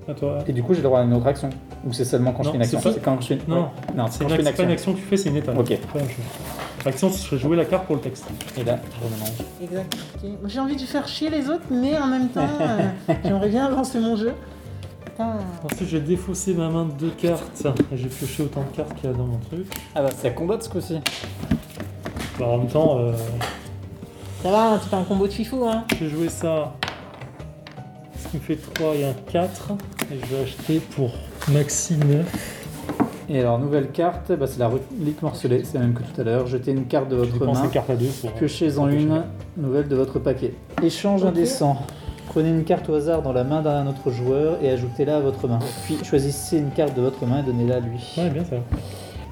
À 0.07 0.13
toi. 0.13 0.39
Et 0.47 0.53
du 0.53 0.62
coup, 0.62 0.73
j'ai 0.73 0.81
le 0.81 0.83
droit 0.83 1.00
à 1.00 1.03
une 1.03 1.13
autre 1.13 1.27
action 1.27 1.50
Ou 1.86 1.94
c'est 1.94 2.06
seulement 2.06 2.32
quand 2.32 2.44
je 2.44 2.50
fais 2.50 2.56
une 2.56 2.62
action 2.64 2.80
c'est 2.80 2.90
pas- 2.90 2.94
C'est 2.96 3.02
quand 3.02 3.22
je 3.22 3.28
fais 3.28 3.34
une... 3.36 3.42
Non. 3.48 3.62
ouais. 3.64 3.68
Non, 3.96 4.06
c'est 4.10 4.18
C'est 4.18 4.24
une, 4.24 4.30
je 4.30 4.36
fais 4.36 4.42
une 4.42 4.48
action- 4.48 4.64
pas 4.64 4.64
une 4.70 4.72
action. 4.74 4.94
que 4.94 4.98
tu 5.00 5.04
fais, 5.06 5.18
c'est 5.18 5.30
une 5.30 5.36
étape. 5.36 5.58
Ok. 5.58 5.68
C'est. 5.68 6.86
L'action, 6.86 7.10
ce 7.12 7.18
serait 7.20 7.38
jouer 7.38 7.56
la 7.58 7.66
carte 7.66 7.86
pour 7.86 7.96
le 7.96 8.02
texte. 8.02 8.26
Et 8.58 8.64
là, 8.64 8.78
je 9.00 9.06
remélange. 9.06 9.32
Exact. 9.62 9.98
J'ai 10.48 10.60
envie 10.60 10.76
de 10.76 10.82
faire 10.82 11.08
chier 11.08 11.30
les 11.30 11.50
autres, 11.50 11.66
mais 11.72 11.98
en 11.98 12.08
même 12.08 12.30
temps, 12.30 12.48
euh, 12.62 12.88
j'aimerais 13.24 13.50
bien 13.50 13.66
avancer 13.66 14.00
mon 14.00 14.16
jeu. 14.16 14.34
Putain. 15.06 15.34
Ensuite, 15.64 15.90
je 15.90 15.98
vais 15.98 16.04
défausser 16.04 16.54
ma 16.54 16.70
main 16.70 16.86
de 16.86 16.92
deux 16.92 17.10
cartes. 17.12 17.66
Et 17.92 17.98
je 17.98 18.04
vais 18.04 18.10
piocher 18.10 18.44
autant 18.44 18.62
de 18.72 18.76
cartes 18.76 18.94
qu'il 18.96 19.10
y 19.10 19.14
a 19.14 19.16
dans 19.16 19.26
mon 19.26 19.38
truc. 19.38 19.66
Ah 19.96 20.02
bah, 20.04 20.10
ça 20.12 20.30
combat 20.32 20.58
ce 20.60 20.70
coup-ci. 20.70 21.00
Bah, 22.40 22.46
en 22.48 22.58
même 22.58 22.68
temps, 22.68 22.98
euh, 23.00 23.14
Ça 24.44 24.52
va, 24.52 24.80
c'est 24.82 24.90
pas 24.90 24.98
un 24.98 25.04
combo 25.04 25.26
de 25.28 25.32
fifou, 25.34 25.66
hein 25.68 25.86
je 26.00 26.06
vais 26.06 26.10
jouer 26.12 26.30
ça. 26.30 26.74
Ce 28.22 28.28
qui 28.30 28.38
me 28.38 28.42
fait 28.42 28.58
3 28.74 28.94
et 28.96 29.06
un 29.06 29.14
4. 29.32 29.72
Et 30.12 30.20
je 30.22 30.36
vais 30.36 30.44
acheter 30.44 30.80
pour 30.80 31.12
maxi 31.51 31.95
9. 31.97 32.62
Et 33.27 33.39
alors, 33.39 33.57
nouvelle 33.57 33.89
carte, 33.89 34.31
bah, 34.33 34.45
c'est 34.47 34.59
la 34.59 34.68
relique 34.68 35.21
morcelée, 35.24 35.63
c'est 35.63 35.75
la 35.80 35.83
même 35.86 35.94
que 35.94 36.03
tout 36.03 36.21
à 36.21 36.24
l'heure. 36.24 36.45
Jetez 36.45 36.71
une 36.71 36.86
carte 36.86 37.09
de 37.09 37.15
votre 37.15 37.44
main, 37.44 37.63
les 37.63 37.69
cartes 37.69 37.89
à 37.89 37.95
deux 37.95 38.06
pour. 38.21 38.31
piochez-en 38.33 38.88
une 38.88 39.24
nouvelle 39.57 39.88
de 39.88 39.95
votre 39.95 40.19
paquet. 40.19 40.53
Échange 40.83 41.24
Ok. 41.24 41.30
indécent. 41.30 41.77
Prenez 42.27 42.50
une 42.50 42.63
carte 42.63 42.88
au 42.89 42.94
hasard 42.95 43.21
dans 43.21 43.33
la 43.33 43.44
main 43.44 43.62
d'un 43.62 43.88
autre 43.88 44.12
joueur 44.12 44.57
et 44.62 44.69
ajoutez-la 44.69 45.18
à 45.18 45.19
votre 45.21 45.47
main. 45.47 45.59
Puis 45.86 45.97
choisissez 46.03 46.57
une 46.57 46.69
carte 46.71 46.95
de 46.95 47.01
votre 47.01 47.25
main 47.25 47.39
et 47.39 47.44
donnez-la 47.44 47.77
à 47.77 47.80
lui. 47.80 48.13
Ouais, 48.18 48.30
bien 48.30 48.44
ça. 48.44 48.57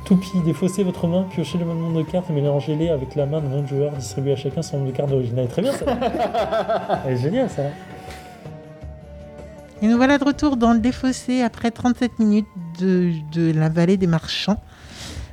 Toupie, 0.05 0.39
défaussez 0.45 0.83
votre 0.83 1.05
main, 1.07 1.23
piochez 1.29 1.57
le 1.57 1.65
même 1.65 1.77
nombre 1.79 1.99
de 1.99 2.03
cartes 2.03 2.29
et 2.29 2.33
mélangez-les 2.33 2.89
avec 2.89 3.15
la 3.15 3.25
main 3.25 3.41
de 3.41 3.47
votre 3.47 3.67
joueur. 3.67 3.91
Distribuez 3.93 4.33
à 4.33 4.35
chacun 4.37 4.61
son 4.61 4.77
nombre 4.77 4.91
de 4.91 4.95
cartes 4.95 5.09
d'origine. 5.09 5.35
Très 5.47 5.61
bien 5.61 5.71
ça. 5.73 5.85
Elle 7.05 7.13
est 7.13 7.17
génial 7.17 7.49
ça. 7.49 7.63
Et 9.83 9.87
nous 9.87 9.97
voilà 9.97 10.17
de 10.17 10.23
retour 10.23 10.55
dans 10.55 10.71
le 10.71 10.79
défaussé 10.79 11.41
après 11.41 11.69
37 11.69 12.17
minutes 12.19 12.47
de, 12.79 13.11
de 13.33 13.51
la 13.51 13.67
vallée 13.67 13.97
des 13.97 14.07
marchands. 14.07 14.63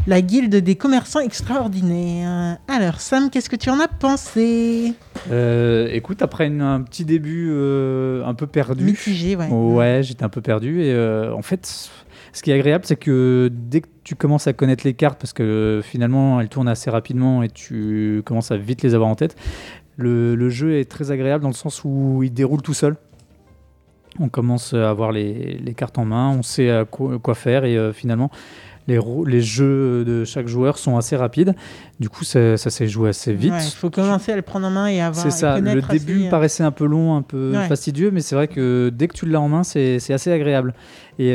La 0.09 0.23
guilde 0.23 0.57
des 0.57 0.75
commerçants 0.75 1.21
extraordinaires. 1.21 2.59
Alors, 2.67 3.01
Sam, 3.01 3.31
qu'est-ce 3.31 3.49
que 3.49 3.55
tu 3.55 3.71
en 3.71 3.79
as 3.79 3.87
pensé? 3.87 4.95
Euh, 5.31 5.89
écoute, 5.93 6.21
après 6.23 6.49
une- 6.49 6.63
un 6.63 6.81
petit 6.83 7.05
début 7.05 7.49
euh, 7.53 8.25
un 8.27 8.35
peu 8.35 8.49
perdu. 8.49 8.83
Mitigé, 8.83 9.37
ouais. 9.37 9.47
Ouais, 9.49 10.01
j'étais 10.03 10.25
un 10.25 10.29
peu 10.31 10.41
perdu. 10.41 10.83
Et 10.83 10.93
euh, 10.95 11.33
en 11.33 11.43
fait, 11.43 11.89
ce 12.33 12.43
qui 12.43 12.51
est 12.51 12.55
agréable, 12.55 12.85
c'est 12.89 12.97
que 12.97 13.51
dès 13.53 13.83
que 13.83 13.89
tu 14.03 14.17
commences 14.17 14.49
à 14.49 14.53
connaître 14.53 14.85
les 14.85 14.95
cartes, 14.95 15.21
parce 15.21 15.33
que 15.33 15.81
finalement, 15.85 16.41
elles 16.41 16.49
tournent 16.49 16.67
assez 16.69 16.91
rapidement 16.91 17.45
et 17.45 17.49
tu 17.51 18.23
commences 18.25 18.51
à 18.51 18.57
vite 18.57 18.83
les 18.83 18.95
avoir 18.97 19.11
en 19.11 19.15
tête, 19.15 19.37
le, 19.97 20.35
le 20.35 20.49
jeu 20.49 20.79
est 20.79 20.91
très 20.91 21.13
agréable 21.13 21.43
dans 21.43 21.51
le 21.51 21.55
sens 21.55 21.83
où 21.85 22.23
il 22.25 22.33
déroule 22.33 22.63
tout 22.63 22.75
seul. 22.75 22.97
On 24.19 24.29
commence 24.29 24.75
à 24.75 24.91
avoir 24.91 25.13
les, 25.13 25.59
les 25.65 25.75
cartes 25.75 25.99
en 25.99 26.05
main, 26.05 26.31
on 26.37 26.43
sait 26.43 26.71
à 26.71 26.85
quoi, 26.85 27.19
quoi 27.19 27.35
faire 27.35 27.65
et 27.65 27.77
euh, 27.77 27.93
finalement, 27.93 28.31
les, 28.89 28.99
les 29.27 29.41
jeux 29.41 30.05
de 30.05 30.25
chaque 30.25 30.49
joueur 30.49 30.77
sont 30.79 30.97
assez 30.97 31.15
rapides. 31.17 31.55
Du 32.01 32.09
coup, 32.09 32.25
ça, 32.25 32.57
ça 32.57 32.71
s'est 32.71 32.89
joué 32.89 33.11
assez 33.11 33.33
vite. 33.33 33.53
Il 33.65 33.71
faut 33.77 33.91
commencer 33.91 34.33
à 34.33 34.37
le 34.37 34.43
prendre 34.43 34.67
en 34.67 34.71
main 34.71 34.89
et 34.89 35.01
avoir. 35.01 35.23
C'est 35.23 35.31
ça, 35.31 35.61
le 35.61 35.81
début 35.83 35.85
assez, 35.89 36.27
euh, 36.27 36.31
paraissait 36.31 36.65
un 36.65 36.71
peu 36.73 36.87
long, 36.87 37.15
un 37.15 37.23
peu 37.23 37.53
Ouais. 37.55 37.69
fastidieux, 37.69 38.11
mais 38.11 38.21
c'est 38.21 38.35
vrai 38.35 38.49
que 38.49 38.91
dès 38.93 39.07
que 39.07 39.15
tu 39.15 39.27
l'as 39.27 39.41
en 39.41 39.49
main, 39.49 39.63
c'est 39.63 39.97
assez 40.13 40.33
agréable. 40.33 40.75
Et 41.23 41.35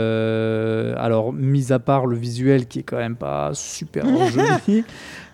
euh, 0.00 0.94
alors, 0.96 1.32
mis 1.32 1.72
à 1.72 1.78
part 1.80 2.06
le 2.06 2.16
visuel 2.16 2.66
qui 2.66 2.78
est 2.78 2.82
quand 2.82 2.96
même 2.98 3.16
pas 3.16 3.50
super 3.54 4.04
joli, 4.28 4.84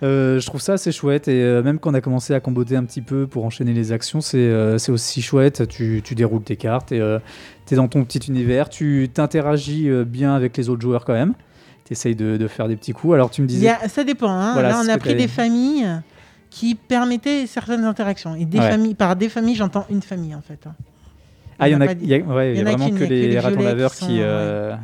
euh, 0.03 0.41
je 0.41 0.47
trouve 0.47 0.61
ça 0.63 0.75
assez 0.75 0.93
chouette. 0.93 1.29
Et 1.29 1.43
euh, 1.43 1.63
même 1.63 1.79
quand 1.79 1.91
on 1.91 1.95
a 1.95 2.01
commencé 2.01 2.33
à 2.35 2.41
comboter 2.41 2.77
un 2.77 2.85
petit 2.85 3.03
peu 3.03 3.27
pour 3.27 3.45
enchaîner 3.45 3.73
les 3.75 3.93
actions, 3.93 4.21
c'est 4.23 4.89
aussi 4.89 5.21
chouette. 5.21 5.69
Tu, 5.69 6.01
tu 6.03 6.15
déroules 6.15 6.43
tes 6.43 6.57
cartes 6.57 6.93
et 6.93 7.03
tu 7.67 7.75
es 7.75 7.77
dans 7.77 7.89
ton 7.89 8.05
petit 8.05 8.21
univers, 8.29 8.69
tu 8.69 9.09
t'interagis 9.13 9.91
bien 10.07 10.35
avec 10.35 10.57
les 10.57 10.69
autres 10.69 10.83
joueurs 10.83 11.05
quand 11.05 11.13
même. 11.15 11.35
Tu 11.85 11.93
essayes 11.93 12.17
de, 12.17 12.37
de 12.37 12.49
faire 12.49 12.69
des 12.69 12.77
petits 12.77 12.93
coups. 12.93 13.15
Alors, 13.15 13.31
tu 13.31 13.43
me 13.43 13.47
disais. 13.47 13.69
a- 13.69 13.89
ça 13.89 14.03
dépend. 14.05 14.31
hein. 14.31 14.55
Voilà, 14.55 14.71
Là, 14.71 14.83
on 14.85 14.89
a 14.89 14.99
pris 14.99 15.15
des 15.15 15.29
familles 15.29 15.87
qui 16.51 16.75
permettaient 16.75 17.47
certaines 17.47 17.85
interactions. 17.85 18.35
Et 18.35 18.45
des 18.45 18.59
Ouais. 18.59 18.71
familles, 18.71 18.95
par 18.95 19.15
des 19.17 19.29
familles, 19.29 19.55
j'entends 19.57 19.87
une 19.91 20.03
famille 20.03 20.35
en 20.35 20.41
fait. 20.41 20.67
Ah, 21.59 21.69
il 21.69 21.73
y 21.73 21.77
en 21.77 21.81
a, 21.81 21.87
il 21.93 22.07
y 22.07 22.15
a, 22.15 22.19
ouais, 22.19 22.55
y 22.55 22.61
a 22.61 22.65
vraiment 22.65 22.91
que 22.91 23.05
les 23.05 23.39
ratons 23.39 23.63
laveurs 23.63 23.93
qui 23.93 23.99
qui, 23.99 24.05
sont, 24.07 24.13
euh, 24.21 24.77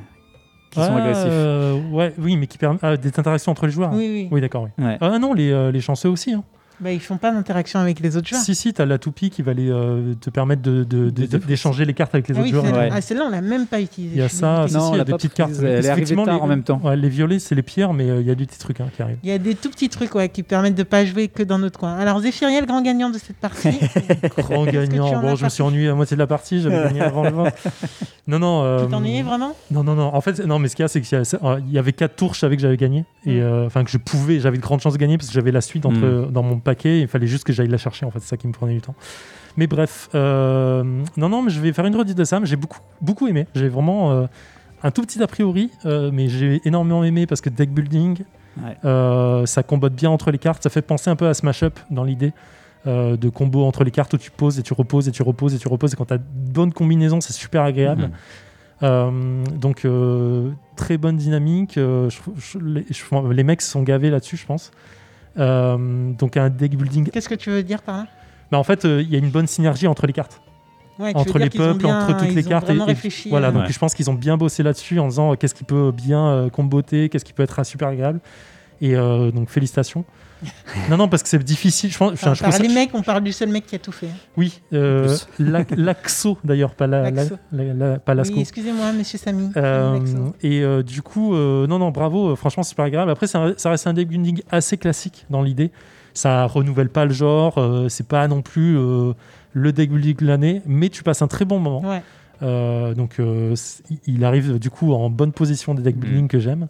qui 0.71 0.81
sont 0.81 0.87
Ah, 0.95 0.97
agressifs. 1.03 1.27
euh, 1.31 1.81
ouais, 1.91 2.15
oui, 2.19 2.37
mais 2.37 2.47
qui 2.47 2.57
permettent 2.59 2.81
ah, 2.83 2.97
des 2.97 3.09
interactions 3.19 3.53
entre 3.53 3.67
les 3.67 3.73
joueurs. 3.73 3.93
Oui, 3.93 4.09
oui. 4.11 4.29
Oui, 4.31 4.41
d'accord. 4.41 4.69
Oui. 4.79 4.85
Ouais. 4.85 4.97
Ah 5.01 5.19
non, 5.19 5.35
les, 5.35 5.51
euh, 5.53 5.71
les 5.71 5.81
chanceux 5.81 6.09
aussi. 6.09 6.33
hein. 6.33 6.45
Bah, 6.83 6.91
ils 6.93 7.01
font 7.01 7.17
pas 7.17 7.31
d'interaction 7.31 7.79
avec 7.79 8.01
les 8.01 8.17
autres 8.17 8.27
joueurs. 8.29 8.43
Si, 8.43 8.55
si, 8.55 8.73
t'as 8.73 8.85
la 8.85 8.99
toupie 8.99 9.31
qui 9.31 9.43
va 9.43 9.53
euh, 9.53 10.15
te 10.21 10.31
permettre 10.31 10.63
de- 10.63 10.83
de- 10.85 11.11
de- 11.11 11.27
de- 11.27 11.39
d'échanger 11.39 11.85
les 11.85 11.95
cartes 11.95 12.15
avec 12.15 12.29
les 12.29 12.35
ah 12.35 12.39
autres 12.39 12.47
oui, 12.47 12.51
joueurs. 12.53 12.65
celle-là, 12.65 12.79
Ouais. 12.81 12.89
ah, 12.93 13.01
celle-là, 13.01 13.25
on 13.27 13.31
l'a 13.31 13.41
même 13.41 13.67
pas 13.67 13.81
utilisée. 13.81 14.15
Il 14.17 14.21
y 14.21 14.23
a 14.23 14.29
ça, 14.29 14.67
dégoûtée. 14.67 14.69
si, 14.69 14.75
Non, 14.75 14.81
si, 14.81 14.87
on 14.91 14.95
il 14.95 14.99
y 14.99 15.01
a 15.01 15.05
des 15.05 15.13
petites 15.13 15.35
cartes. 15.35 15.53
elle 15.61 15.65
est 15.67 16.05
les- 16.05 16.17
en 16.17 16.47
même 16.47 16.63
temps. 16.65 16.81
Ouais, 16.83 16.97
les 16.97 17.09
violets, 17.09 17.39
c'est 17.39 17.55
les 17.55 17.63
pires, 17.63 17.93
mais 17.93 18.11
euh, 18.11 18.21
il 18.21 18.27
y 18.27 18.31
a 18.31 18.35
des 18.35 18.47
petits 18.47 18.59
trucs 18.59 18.81
hein, 18.81 18.89
qui 18.97 19.03
arrivent. 19.03 19.19
Il 19.23 19.29
y 19.29 19.33
a 19.33 19.39
des 19.39 19.55
tout 19.55 19.71
petits 19.71 19.89
trucs 19.89 20.15
ouais, 20.15 20.29
qui 20.29 20.43
permettent 20.43 20.75
de 20.75 20.83
pas 20.83 21.05
jouer 21.05 21.29
que 21.29 21.43
dans 21.43 21.59
notre 21.59 21.79
coin. 21.79 21.95
Alors, 21.95 22.21
Zéphiriel, 22.21 22.67
grand 22.67 22.83
gagnant 22.83 23.11
de 23.11 23.19
cette 23.19 23.37
partie. 23.37 23.79
Grand 24.39 24.65
gagnant. 24.65 25.21
Bon, 25.21 25.37
je 25.37 25.45
me 25.45 25.49
suis 25.51 25.63
ennuyé 25.63 25.89
à 25.89 25.95
moitié 25.95 26.17
de 26.17 26.21
la 26.21 26.27
partie, 26.27 26.61
j'avais 26.61 26.83
gagné 26.83 27.01
avant 27.01 27.23
le 27.25 27.31
20. 27.31 27.45
Non, 28.29 28.39
non. 28.39 28.63
euh, 28.63 28.85
Tu 28.85 28.91
t'en 28.93 29.03
es 29.03 29.21
vraiment? 29.23 29.57
Non, 29.73 29.83
non, 29.83 29.95
non. 29.97 30.15
En 30.15 30.21
fait, 30.21 30.39
non, 30.47 30.61
mais 30.61 30.69
ce 30.69 30.77
qu'il 30.77 30.85
y 30.85 30.87
a, 30.87 30.89
c'est 30.89 31.01
qu'il 31.01 31.19
y, 31.19 31.21
euh, 31.45 31.81
avait 31.81 31.93
quatre 31.93 32.15
tours, 32.15 32.35
je 32.35 32.39
savais 32.39 32.55
que 32.55 32.63
j'avais 32.63 32.77
gagné. 32.77 33.05
Et 33.27 33.41
Mm. 33.41 33.65
enfin, 33.67 33.83
que 33.83 33.91
je 33.91 33.99
pouvais, 33.99 34.39
j'avais 34.39 34.59
de 34.59 34.63
grandes 34.63 34.81
chances 34.81 34.93
de 34.93 34.99
gagner 34.99 35.19
parce 35.19 35.27
que 35.27 35.35
j'avais 35.35 35.51
la 35.51 35.61
suite 35.61 35.85
Mm. 35.85 36.31
dans 36.31 36.45
mon 36.45 36.61
paquet. 36.73 37.01
Il 37.01 37.09
fallait 37.09 37.27
juste 37.27 37.45
que 37.45 37.53
j'aille 37.53 37.69
la 37.69 37.79
chercher, 37.79 38.05
en 38.07 38.11
fait. 38.11 38.21
C'est 38.21 38.29
ça 38.29 38.37
qui 38.37 38.47
me 38.49 38.53
prenait 38.53 38.75
du 38.75 38.81
temps. 38.81 38.95
Mais 39.57 39.67
bref, 39.67 40.09
euh, 40.15 40.83
non, 41.17 41.29
non, 41.29 41.43
mais 41.43 41.51
je 41.51 41.61
vais 41.61 41.73
faire 41.73 41.87
une 41.87 41.97
redite 41.97 42.17
de 42.17 42.25
mais 42.41 42.47
J'ai 42.47 42.57
beaucoup, 42.57 42.81
beaucoup 43.01 43.27
aimé. 43.29 43.47
J'ai 43.55 43.69
vraiment 43.69 44.13
euh, 44.13 44.27
un 44.83 44.91
tout 44.91 45.03
petit 45.03 45.23
a 45.23 45.27
priori, 45.27 45.71
euh, 45.85 46.11
mais 46.13 46.29
j'ai 46.29 46.61
énormément 46.65 47.05
aimé 47.05 47.27
parce 47.27 47.41
que 47.41 47.51
deck 47.51 47.71
building, 47.71 48.25
Ouais. 48.63 48.77
ça 49.47 49.63
combote 49.63 49.95
bien 49.95 50.11
entre 50.11 50.31
les 50.31 50.39
cartes. 50.39 50.63
Ça 50.63 50.69
fait 50.71 50.83
penser 50.83 51.09
un 51.11 51.17
peu 51.17 51.27
à 51.27 51.35
Smash 51.35 51.63
Up 51.63 51.79
dans 51.91 52.05
l'idée. 52.05 52.33
de 52.87 53.29
combo 53.29 53.65
entre 53.65 53.85
les 53.85 53.93
cartes 53.93 54.13
où 54.15 54.19
tu 54.19 54.31
poses 54.33 54.59
et 54.59 54.63
tu 54.65 54.75
reposes 54.75 55.07
et 55.09 55.13
tu 55.13 55.23
reposes 55.23 55.55
et 55.55 55.59
tu 55.59 55.69
reposes 55.69 55.93
et 55.95 55.97
quand 55.97 56.07
tu 56.07 56.15
as 56.15 56.19
de 56.19 56.25
bonnes 56.53 56.73
combinaisons 56.73 57.21
c'est 57.21 57.33
super 57.33 57.63
agréable 57.63 58.11
euh, 58.83 59.45
donc 59.55 59.85
euh, 59.85 60.51
très 60.75 60.99
bonne 60.99 61.17
dynamique. 61.17 61.79
euh, 61.79 62.11
je- 62.11 62.19
je- 62.39 62.59
les, 62.59 62.85
je- 62.91 63.33
les 63.33 63.45
mecs 63.45 63.63
sont 63.63 63.83
gavés 63.85 64.11
là-dessus, 64.11 64.37
je 64.37 64.47
pense. 64.47 64.73
Euh, 65.39 66.13
donc 66.13 66.37
un 66.37 66.51
deck 66.51 66.77
building. 66.77 67.09
Qu'est-ce 67.11 67.29
que 67.29 67.35
tu 67.35 67.51
veux 67.51 67.63
dire 67.63 67.83
par 67.83 67.97
là? 67.99 68.07
Bah, 68.51 68.59
en 68.59 68.65
fait, 68.65 68.85
euh, 68.85 69.01
il 69.03 69.11
y 69.11 69.15
a 69.15 69.19
une 69.19 69.31
bonne 69.31 69.47
synergie 69.47 69.87
entre 69.87 70.07
les 70.07 70.13
cartes, 70.13 70.43
Ouais, 70.99 71.13
entre 71.15 71.39
les 71.39 71.49
peuples, 71.49 71.79
bien- 71.79 72.03
entre 72.09 72.19
toutes 72.19 72.35
les 72.35 72.43
cartes. 72.43 72.69
et- 72.69 72.77
et- 72.77 72.83
réfléchi, 72.83 73.31
voilà, 73.31 73.49
euh, 73.49 73.53
donc 73.53 73.67
je 73.71 73.79
pense 73.79 73.95
qu'ils 73.95 74.11
ont 74.11 74.15
bien 74.15 74.37
bossé 74.37 74.63
là-dessus 74.63 74.99
en 74.99 75.09
disant 75.09 75.33
euh, 75.33 75.37
qu'est-ce 75.37 75.55
qui 75.55 75.65
peut 75.65 75.91
bien 75.91 76.27
euh, 76.29 76.51
comboter, 76.51 77.09
qu'est-ce 77.09 77.25
qui 77.25 77.33
peut 77.33 77.43
être 77.43 77.65
super 77.65 77.89
agréable. 77.89 78.21
Et 78.83 78.95
euh, 78.95 79.31
donc 79.31 79.49
félicitations. 79.49 80.05
non, 80.91 80.97
non, 80.97 81.09
parce 81.09 81.23
que 81.23 81.29
c'est 81.29 81.43
difficile. 81.43 81.91
Je 81.93 81.99
pense, 81.99 82.13
Enfin, 82.13 82.35
je 82.35 82.43
par 82.43 82.53
ça- 82.53 82.63
les 82.63 82.69
mecs, 82.69 82.91
on 82.95 83.03
parle 83.03 83.23
du 83.23 83.33
seul 83.33 83.49
mec 83.49 83.67
qui 83.67 83.75
a 83.77 83.79
tout 83.79 83.93
fait. 83.93 84.09
Oui, 84.37 84.61
euh, 84.73 85.17
l'Axo 85.39 86.39
d'ailleurs, 86.45 86.75
pas 86.75 86.87
la, 86.87 87.03
la- 87.03 87.11
L'Axo. 87.11 87.37
la- 87.53 87.75
la- 87.75 87.99
pas 87.99 88.15
l'Asco. 88.15 88.35
Oui, 88.35 88.41
excusez-moi, 88.43 88.93
monsieur 88.93 89.19
Samy. 89.19 89.51
Euh, 89.57 89.99
et 90.43 90.63
euh, 90.63 90.83
du 90.83 91.03
coup, 91.03 91.35
euh, 91.35 91.67
non, 91.67 91.79
non, 91.79 91.91
bravo, 91.91 92.35
franchement, 92.37 92.63
c'est 92.63 92.71
super 92.71 92.85
agréable. 92.87 93.11
Après, 93.11 93.27
ça, 93.27 93.53
ça 93.57 93.71
reste 93.71 93.87
un 93.87 93.93
deck 93.93 94.09
building 94.09 94.43
assez 94.51 94.77
classique 94.77 95.27
dans 95.31 95.43
l'idée. 95.43 95.71
Ça 96.15 96.45
renouvelle 96.47 96.91
pas 96.91 97.05
le 97.07 97.13
genre, 97.13 97.55
euh, 97.59 97.89
c'est 97.89 98.07
pas 98.07 98.29
non 98.29 98.43
plus 98.43 98.77
euh, 98.77 99.13
le 99.55 99.73
deck 99.73 99.91
building 99.91 100.17
de 100.17 100.27
l'année, 100.27 100.63
mais 100.67 100.89
tu 100.89 101.03
passes 101.03 101.23
un 101.23 101.29
très 101.29 101.45
bon 101.45 101.59
moment. 101.59 101.83
Ouais. 101.83 102.03
Euh, 102.43 102.93
donc, 102.95 103.21
euh, 103.21 103.55
il 104.07 104.25
arrive 104.25 104.59
du 104.59 104.69
coup 104.69 104.93
en 104.93 105.09
bonne 105.09 105.33
position 105.33 105.75
des 105.75 105.83
deck 105.83 105.97
building 105.97 106.27
que 106.29 106.39
j'aime. 106.41 106.67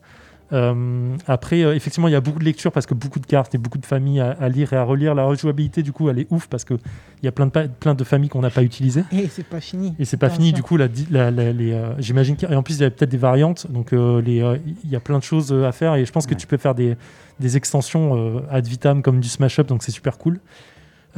Euh, 0.52 1.16
après, 1.26 1.62
euh, 1.62 1.75
effectivement, 1.75 2.09
il 2.09 2.12
y 2.12 2.14
a 2.14 2.21
beaucoup 2.21 2.38
de 2.38 2.44
lectures 2.44 2.73
parce 2.73 2.85
que 2.85 2.92
beaucoup 2.94 3.18
de 3.21 3.26
cartes 3.26 3.54
et 3.54 3.59
beaucoup 3.59 3.78
de 3.78 3.87
familles 3.87 4.21
à, 4.21 4.32
à 4.32 4.49
lire 4.49 4.73
et 4.73 4.76
à 4.76 4.82
relire. 4.85 5.14
La 5.14 5.25
rejouabilité, 5.25 5.82
du 5.82 5.92
coup, 5.92 6.11
elle 6.11 6.18
est 6.18 6.26
ouf 6.30 6.47
parce 6.47 6.64
qu'il 6.64 6.78
y 7.23 7.28
a 7.28 7.32
plein 7.32 7.47
de, 7.47 7.50
pa- 7.50 7.68
plein 7.68 7.94
de 7.94 8.04
familles 8.04 8.28
qu'on 8.28 8.42
n'a 8.42 8.50
pas 8.50 8.62
utilisées. 8.62 9.04
Et 9.12 9.28
c'est 9.28 9.47
pas 9.47 9.61
fini. 9.61 9.94
Et 9.99 10.04
c'est 10.04 10.16
pas 10.18 10.26
Attention. 10.26 10.42
fini, 10.42 10.52
du 10.52 10.62
coup, 10.62 10.76
la, 10.76 10.88
di- 10.88 11.06
la- 11.11 11.30
la- 11.30 11.52
les, 11.52 11.73
euh, 11.73 11.94
j'imagine 11.99 12.37
qu'en 12.37 12.62
plus, 12.62 12.75
il 12.76 12.82
y 12.82 12.85
a 12.85 12.90
peut-être 12.90 13.11
des 13.11 13.16
variantes, 13.16 13.66
donc 13.71 13.92
euh, 13.94 14.21
euh, 14.26 14.59
il 14.85 14.90
y 14.90 14.97
a 14.97 15.00
plein 15.00 15.18
de 15.18 15.25
choses 15.25 15.52
à 15.54 15.73
faire, 15.73 15.94
et 15.94 16.04
je 16.04 16.12
pense 16.12 16.26
que 16.26 16.35
tu 16.35 16.47
peux 16.47 16.59
faire 16.59 16.75
des, 16.75 16.97
des 17.40 17.56
extensions 17.56 18.16
euh, 18.37 18.40
ad 18.50 18.66
vitam 18.66 19.00
comme 19.02 19.21
du 19.21 19.28
Smash 19.28 19.59
Up, 19.59 19.66
donc 19.68 19.82
c'est 19.82 19.92
super 19.92 20.18
cool. 20.18 20.38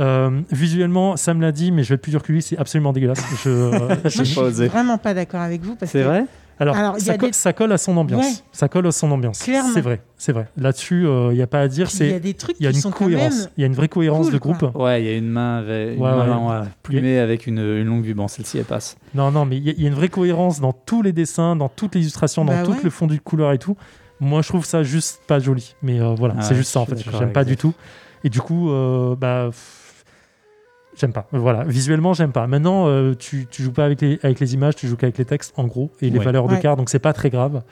Euh, 0.00 0.40
visuellement, 0.50 1.16
Sam 1.16 1.40
l'a 1.40 1.52
dit, 1.52 1.70
mais 1.70 1.82
je 1.84 1.90
vais 1.90 1.94
être 1.94 2.02
plus 2.02 2.10
dur 2.10 2.22
que 2.22 2.32
lui, 2.32 2.42
c'est 2.42 2.58
absolument 2.58 2.92
dégueulasse. 2.92 3.22
Je, 3.44 3.48
euh, 3.50 3.70
Moi, 3.88 3.96
je- 4.04 4.10
je 4.10 4.22
suis 4.24 4.66
vraiment 4.68 4.98
pas 4.98 5.14
d'accord 5.14 5.40
avec 5.40 5.62
vous 5.62 5.76
parce 5.76 5.92
C'est 5.92 6.00
que 6.00 6.04
vrai? 6.04 6.24
Alors, 6.60 6.74
ça, 6.98 7.12
a 7.12 7.18
co- 7.18 7.26
des- 7.26 7.32
ça 7.32 7.52
colle 7.52 7.72
à 7.72 7.78
son 7.78 7.96
ambiance. 7.96 8.24
Ouais. 8.24 8.32
Ça 8.52 8.68
colle 8.68 8.86
à 8.86 8.92
son 8.92 9.10
ambiance. 9.10 9.38
Clairement. 9.42 9.70
C'est 9.74 9.80
vrai, 9.80 10.00
c'est 10.16 10.32
vrai. 10.32 10.48
Là-dessus, 10.56 11.06
euh, 11.06 11.32
il 11.32 11.36
n'y 11.36 11.42
a 11.42 11.46
pas 11.46 11.60
à 11.60 11.68
dire. 11.68 11.88
Il 12.00 12.06
y 12.10 12.12
a 12.12 12.18
des 12.20 12.34
trucs 12.34 12.56
il 12.60 12.64
y 12.64 12.66
a 12.66 12.70
qui 12.70 12.76
une 12.76 12.82
sont 12.82 12.90
quand 12.90 13.04
cohérence. 13.06 13.36
même 13.38 13.48
Il 13.56 13.60
y 13.60 13.64
a 13.64 13.66
une 13.66 13.74
vraie 13.74 13.88
cohérence 13.88 14.26
cool, 14.26 14.32
de 14.34 14.38
quoi. 14.38 14.52
groupe. 14.54 14.76
Ouais, 14.76 15.02
il 15.02 15.06
y 15.06 15.08
a 15.12 15.16
une 15.16 15.28
main, 15.28 15.58
avec, 15.58 15.96
une 15.96 16.02
Ouais, 16.02 16.10
main 16.10 16.38
ouais. 16.38 16.60
ouais, 16.60 16.66
plumée 16.82 17.18
avec 17.18 17.46
une, 17.46 17.58
une 17.58 17.84
longue 17.86 18.04
vue. 18.04 18.14
Bon, 18.14 18.28
celle-ci, 18.28 18.58
elle 18.58 18.64
passe. 18.64 18.96
Non, 19.14 19.30
non, 19.30 19.44
mais 19.44 19.56
il 19.56 19.64
y, 19.64 19.70
a- 19.70 19.74
il 19.76 19.82
y 19.82 19.84
a 19.84 19.88
une 19.88 19.94
vraie 19.94 20.08
cohérence 20.08 20.60
dans 20.60 20.72
tous 20.72 21.02
les 21.02 21.12
dessins, 21.12 21.56
dans 21.56 21.68
toutes 21.68 21.94
les 21.96 22.00
illustrations, 22.02 22.44
dans 22.44 22.52
Bah 22.52 22.62
tout 22.64 22.72
ouais. 22.72 22.78
le 22.84 22.90
fond 22.90 23.06
du 23.06 23.20
couleur 23.20 23.52
et 23.52 23.58
tout. 23.58 23.76
Moi, 24.20 24.42
je 24.42 24.48
trouve 24.48 24.64
ça 24.64 24.82
juste 24.84 25.20
pas 25.26 25.40
joli. 25.40 25.74
Mais 25.82 26.00
euh, 26.00 26.14
voilà, 26.14 26.34
Ah 26.38 26.42
c'est 26.42 26.50
ouais, 26.50 26.56
juste 26.58 26.70
ça 26.70 26.80
en 26.80 26.86
fait. 26.86 26.96
J'aime 27.18 27.32
pas 27.32 27.44
du 27.44 27.56
tout. 27.56 27.74
Et 28.22 28.30
du 28.30 28.40
coup, 28.40 28.70
euh, 28.70 29.16
bah. 29.16 29.46
pff, 29.50 29.80
J'aime 30.96 31.12
pas. 31.12 31.26
Voilà, 31.32 31.64
visuellement, 31.64 32.14
j'aime 32.14 32.32
pas. 32.32 32.46
Maintenant, 32.46 32.86
euh, 32.88 33.14
tu, 33.14 33.46
tu 33.50 33.62
joues 33.62 33.72
pas 33.72 33.84
avec 33.84 34.00
les, 34.00 34.18
avec 34.22 34.38
les 34.40 34.54
images, 34.54 34.76
tu 34.76 34.86
joues 34.86 34.96
qu'avec 34.96 35.18
les 35.18 35.24
textes, 35.24 35.52
en 35.56 35.64
gros, 35.66 35.90
et 36.00 36.10
les 36.10 36.18
Ouais. 36.18 36.24
valeurs 36.24 36.46
de 36.46 36.54
Ouais. 36.54 36.60
cartes, 36.60 36.78
donc 36.78 36.88
c'est 36.90 36.98
pas 37.00 37.12
très 37.12 37.30
grave. 37.30 37.62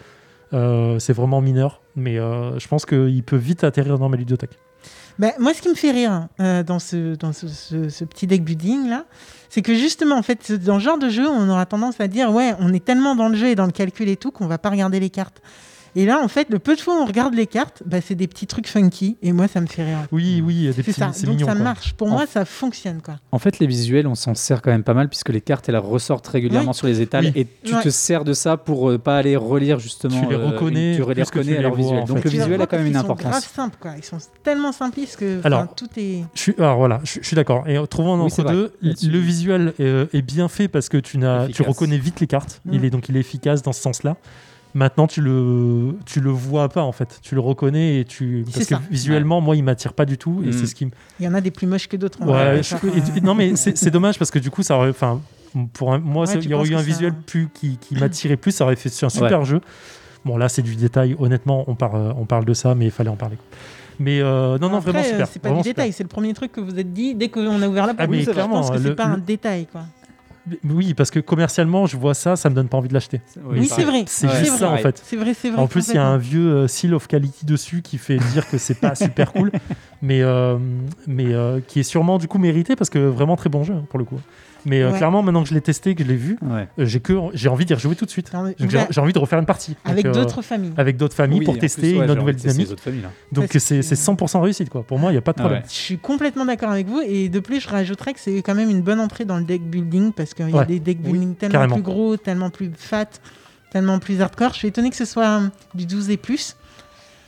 Euh, 0.53 0.99
c'est 0.99 1.13
vraiment 1.15 1.41
mineur, 1.41 1.81
mais 1.97 2.19
euh, 2.19 2.59
je 2.59 2.69
pense 2.69 2.85
qu'il 2.85 3.23
peut 3.23 3.37
vite 3.37 3.65
atterrir 3.65 3.99
dans 3.99 4.09
ma 4.09 4.17
ludothèque. 4.17 4.59
Bah, 5.19 5.29
moi, 5.39 5.55
ce 5.55 5.63
qui 5.63 5.69
me 5.69 5.75
fait 5.75 5.93
rire 5.93 6.29
euh, 6.41 6.63
dans, 6.63 6.79
ce, 6.79 7.15
dans 7.17 7.33
ce, 7.33 7.47
ce- 7.47 7.89
ce 7.89 8.05
petit 8.05 8.27
deck 8.27 8.43
building 8.45 8.89
là, 8.89 9.05
c'est 9.51 9.63
que 9.63 9.75
justement, 9.75 10.17
en 10.17 10.23
fait, 10.23 10.53
dans 10.53 10.79
ce 10.79 10.85
genre 10.85 10.99
de 10.99 11.09
jeu, 11.11 11.29
on 11.29 11.49
aura 11.49 11.65
tendance 11.67 12.01
à 12.01 12.09
dire 12.09 12.31
ouais, 12.33 12.55
on 12.59 12.73
est 12.73 12.85
tellement 12.85 13.15
dans 13.15 13.29
le 13.29 13.37
jeu 13.37 13.49
et 13.49 13.55
dans 13.55 13.67
le 13.67 13.73
calcul 13.73 14.09
et 14.09 14.17
tout 14.17 14.31
qu'on 14.31 14.47
va 14.47 14.59
pas 14.59 14.71
regarder 14.71 15.01
les 15.01 15.11
cartes. 15.11 15.41
Et 15.95 16.07
là, 16.07 16.21
en 16.25 16.29
fait, 16.29 16.49
le 16.49 16.59
peu 16.59 16.75
de 16.75 16.81
fois 16.81 16.99
où 16.99 17.03
on 17.03 17.07
regarde 17.07 17.35
les 17.35 17.47
cartes, 17.47 17.83
bah, 17.85 17.99
c'est 18.01 18.15
des 18.15 18.27
petits 18.27 18.47
trucs 18.47 18.67
funky 18.67 19.17
et 19.23 19.33
moi, 19.33 19.47
ça 19.47 19.61
me 19.61 19.67
fait 19.67 19.85
rire. 19.85 19.99
Oui, 20.11 20.43
oui, 20.45 20.55
il 20.55 20.63
y 20.63 20.69
a 20.69 20.71
des 20.71 20.77
C'est 20.77 20.83
petits, 20.85 21.01
ça. 21.01 21.11
c'est 21.13 21.27
Donc 21.27 21.35
mignon. 21.37 21.49
ça 21.49 21.55
quoi. 21.55 21.63
marche. 21.63 21.93
Pour 21.93 22.09
En- 22.09 22.13
moi, 22.13 22.27
ça 22.27 22.45
fonctionne 22.47 23.03
quoi. 23.03 23.17
En 23.31 23.39
fait, 23.39 23.59
les 23.59 23.67
visuels, 23.67 24.07
on 24.07 24.15
s'en 24.15 24.35
sert 24.35 24.63
quand 24.63 24.71
même 24.71 24.85
pas 24.85 24.95
mal 24.95 25.09
puisque 25.11 25.29
les 25.29 25.41
cartes, 25.43 25.69
elles 25.69 25.77
ressortent 25.77 26.27
régulièrement 26.29 26.71
Oui. 26.71 26.77
sur 26.77 26.87
les 26.87 27.01
étals 27.03 27.27
Oui. 27.27 27.33
et 27.35 27.47
tu 27.65 27.75
Ouais. 27.75 27.83
te 27.83 27.91
sers 27.91 28.25
de 28.25 28.33
ça 28.33 28.57
pour 28.57 28.91
euh, 28.91 28.99
pas 28.99 29.19
aller 29.19 29.37
relire 29.37 29.79
justement. 29.81 30.19
Tu 30.23 30.29
les 30.31 30.35
euh, 30.37 30.47
reconnais 30.47 30.93
tu 30.97 30.99
les 31.15 31.23
reconnais 31.23 31.59
à 31.59 31.63
leur 31.63 31.73
vois, 31.75 31.79
visuel. 31.83 32.01
en 32.01 32.05
Donc 32.05 32.19
fait. 32.19 32.25
le 32.25 32.31
visuel 32.31 32.63
a 32.63 32.67
quand 32.67 32.77
même 32.79 32.87
une 32.87 32.93
qu'ils 32.93 33.01
sont 33.03 33.07
grave 33.09 33.21
importance. 33.27 33.45
simples 33.53 33.77
quoi. 33.79 33.93
Ils 33.99 34.05
sont 34.05 34.19
tellement 34.43 34.73
simplistes 34.73 35.17
que 35.19 35.41
Alors, 35.45 35.75
tout 35.75 35.89
est. 35.99 36.25
Je 36.35 36.41
suis, 36.41 36.55
alors 36.59 36.79
voilà, 36.79 37.01
je, 37.05 37.19
je 37.21 37.27
suis 37.27 37.37
d'accord. 37.37 37.69
Et 37.69 37.79
trouvons 37.89 38.19
entre 38.21 38.45
deux. 38.45 38.73
Le 38.83 39.19
visuel 39.19 39.75
est, 39.79 40.15
est 40.15 40.23
bien 40.23 40.49
fait 40.49 40.69
parce 40.69 40.89
que 40.89 40.97
tu, 40.97 41.19
reconnais 41.63 41.99
vite 41.99 42.21
les 42.21 42.27
cartes. 42.27 42.63
Il 42.73 42.85
est 42.87 42.91
donc 42.91 43.09
il 43.11 43.17
est 43.17 43.21
efficace 43.21 43.61
dans 43.63 43.73
ce 43.73 43.83
sens-là. 43.83 44.17
Maintenant, 44.75 45.07
tu 45.07 45.21
le, 45.21 45.97
tu 46.07 46.21
le 46.21 46.31
vois 46.31 46.69
pas 46.71 46.83
en 46.83 46.93
fait. 46.93 47.19
Tu 47.23 47.35
le 47.35 47.43
reconnais 47.43 48.01
et 48.01 48.05
tu 48.07 48.43
parce 48.47 48.59
que 48.67 48.75
ça. 48.77 48.81
visuellement, 48.91 49.41
moi, 49.43 49.55
il 49.55 49.63
m'attire 49.65 49.93
pas 49.93 50.07
du 50.07 50.17
tout 50.17 50.43
et 50.45 50.49
Mm. 50.49 50.53
c'est 50.53 50.67
ce 50.67 50.75
qui 50.75 50.87
me. 50.87 50.91
Il 51.21 51.27
y 51.27 51.29
en 51.29 51.35
a 51.35 51.41
des 51.43 51.51
plus 51.51 51.67
moches 51.67 51.89
que 51.89 51.97
d'autres. 51.99 52.19
on 52.23 52.33
Ouais, 52.33 52.63
je- 52.63 52.75
et- 52.77 52.79
euh, 53.19 53.21
non 53.23 53.35
mais 53.35 53.55
c'est, 53.57 53.91
dommage 53.91 54.19
parce 54.19 54.31
que 54.31 54.39
du 54.39 54.51
coup, 54.51 54.63
ça 54.63 54.77
aurait, 54.77 54.89
enfin, 54.91 55.21
pour 55.75 55.93
un- 55.93 55.99
moi, 55.99 56.23
Ouais, 56.23 56.27
ça- 56.27 56.39
il 56.39 56.49
y 56.49 56.55
aurait 56.55 56.69
eu 56.69 56.75
un 56.75 56.79
ça- 56.79 56.85
visuel 56.85 57.13
plus 57.13 57.49
qui, 57.53 57.77
qui 57.77 57.97
m'attirait 57.97 58.37
plus. 58.39 58.53
Ça 58.53 58.65
aurait 58.65 58.77
fait 58.77 58.89
un 59.05 59.09
super 59.11 59.45
jeu. 59.45 59.61
Bon, 60.25 60.37
là, 60.39 60.49
c'est 60.49 60.63
du 60.63 60.75
détail. 60.77 61.17
Honnêtement, 61.19 61.65
on 61.67 61.75
parle, 61.75 62.15
on 62.17 62.25
parle 62.25 62.45
de 62.47 62.55
ça, 62.55 62.75
mais 62.75 62.87
il 62.87 62.91
fallait 62.93 63.11
en 63.11 63.17
parler. 63.17 63.37
Mais 63.99 64.21
euh, 64.23 64.57
non, 64.59 64.71
non, 64.71 64.79
Après, 64.79 64.93
vraiment 64.93 65.05
euh, 65.07 65.11
super. 65.11 65.29
C'est 65.29 65.39
pas 65.39 65.51
du 65.51 65.57
super. 65.57 65.65
détail, 65.75 65.93
c'est 65.93 66.03
le 66.03 66.09
premier 66.09 66.33
truc 66.33 66.51
que 66.53 66.61
vous 66.63 66.79
êtes 66.79 66.93
dit 66.95 67.15
dès 67.15 67.29
qu'on 67.29 67.61
a 67.61 67.69
ouvert 67.69 67.87
la 67.87 67.93
Ah, 67.93 67.95
porte. 67.95 68.09
mais 68.11 68.17
Oui, 68.19 68.25
je 68.25 68.31
clairement, 68.31 68.61
pense 68.63 68.71
que 68.71 68.79
c'est 68.79 68.89
le- 68.89 68.95
pas 68.97 69.05
un 69.05 69.19
détail 69.19 69.67
quoi. 69.71 69.83
Oui, 70.65 70.95
parce 70.95 71.11
que 71.11 71.21
commercialement, 71.21 71.87
je 71.87 71.97
vois 71.97 72.15
ça, 72.15 72.35
ça 72.37 72.51
me 72.51 72.55
donne 72.55 72.69
pas 72.69 72.77
envie 72.77 72.89
de 72.89 72.95
l'acheter. 72.95 73.21
Oui, 73.45 73.67
c'est 73.69 73.85
vrai. 73.85 74.05
C'est 74.09 74.27
Ouais, 74.27 74.37
juste 74.41 74.57
ça 74.57 74.67
en 74.67 74.71
pareil. 74.71 74.83
fait. 74.83 75.01
C'est 75.05 75.17
vrai, 75.17 75.35
c'est 75.35 75.51
vrai. 75.51 75.61
En 75.63 75.69
plus, 75.69 75.89
il 75.89 75.95
y 75.95 75.99
a 75.99 76.05
un 76.07 76.17
vieux 76.19 76.51
euh, 76.53 76.69
seal 76.69 76.95
of 76.95 77.07
quality 77.07 77.47
dessus 77.47 77.81
qui 77.83 77.97
fait 77.99 78.17
dire 78.33 78.49
que 78.49 78.59
c'est 78.59 78.75
pas 78.81 78.95
super 78.97 79.33
cool, 79.33 79.53
mais, 80.03 80.21
euh, 80.23 80.59
mais 81.07 81.33
euh, 81.33 81.61
qui 81.67 81.81
est 81.81 81.85
sûrement 81.85 82.19
du 82.19 82.27
coup 82.29 82.39
mérité 82.39 82.75
parce 82.77 82.91
que 82.91 82.99
vraiment 82.99 83.37
très 83.37 83.51
bon 83.51 83.63
jeu 83.63 83.75
hein, 83.75 83.85
pour 83.89 83.99
le 84.01 84.05
coup. 84.05 84.19
Mais 84.65 84.81
euh, 84.83 84.91
Ouais. 84.91 84.97
clairement, 84.97 85.23
maintenant 85.23 85.43
que 85.43 85.49
je 85.49 85.55
l'ai 85.55 85.61
testé, 85.61 85.95
que 85.95 86.05
je 86.05 86.09
l'ai 86.09 86.17
vu, 86.17 86.39
Ouais. 86.43 86.69
euh, 86.79 86.87
j'ai 86.87 87.01
que 87.01 87.15
j'ai 87.35 87.49
envie 87.49 87.65
d'y 87.65 87.75
rejouer 87.75 87.97
tout 87.97 88.05
de 88.05 88.11
suite. 88.11 88.31
Donc, 88.33 88.55
j'ai 88.91 89.01
envie 89.01 89.13
de 89.13 89.19
refaire 89.19 89.39
une 89.39 89.47
partie. 89.47 89.73
Donc, 89.73 89.79
Avec 89.85 90.07
euh, 90.07 90.13
d'autres 90.13 90.43
familles. 90.43 90.73
avec 90.77 90.97
d'autres 90.97 91.15
familles 91.17 91.41
Oui, 91.41 91.45
pour 91.45 91.59
tester 91.59 91.81
plus, 91.93 91.99
ouais, 92.01 92.07
une 92.07 92.15
nouvelle 92.15 92.37
dynamique. 92.37 92.79
familles. 92.81 93.03
Donc 93.33 93.49
c'est 93.53 93.77
que- 93.79 93.83
c'est 93.83 93.95
100% 93.97 94.41
réussite 94.41 94.71
quoi. 94.71 94.83
Pour 94.85 94.99
moi, 94.99 95.11
il 95.11 95.15
n'y 95.15 95.19
a 95.19 95.23
pas 95.23 95.33
de 95.33 95.39
Ah 95.39 95.43
problème. 95.43 95.63
ouais. 95.63 95.69
Je 95.69 95.75
suis 95.75 95.99
complètement 95.99 96.45
d'accord 96.45 96.71
avec 96.71 96.87
vous 96.87 97.01
et 97.05 97.29
de 97.29 97.41
plus 97.41 97.61
je 97.61 97.69
rajouterais 97.69 98.13
que 98.15 98.21
c'est 98.21 98.43
quand 98.43 98.55
même 98.55 98.71
une 98.71 98.83
bonne 98.83 99.01
entrée 99.01 99.25
dans 99.25 99.39
le 99.39 99.45
deck 99.45 99.63
building 99.63 100.13
parce 100.13 100.35
qu'il 100.35 100.49
y 100.49 100.53
a 100.53 100.57
Ouais. 100.59 100.67
des 100.67 100.79
deck 100.81 100.99
Oui, 101.05 101.11
building 101.13 101.35
tellement 101.35 101.53
carrément. 101.55 101.75
plus 101.75 101.83
gros, 101.83 102.17
tellement 102.17 102.51
plus 102.51 102.71
fat, 102.77 103.07
tellement 103.73 103.99
plus 103.99 104.21
hardcore. 104.21 104.53
Je 104.53 104.59
suis 104.59 104.69
étonné 104.69 104.91
que 104.91 104.97
ce 104.97 105.05
soit 105.05 105.41
du 105.75 105.87
12 105.87 106.11
et 106.11 106.17
plus. 106.17 106.57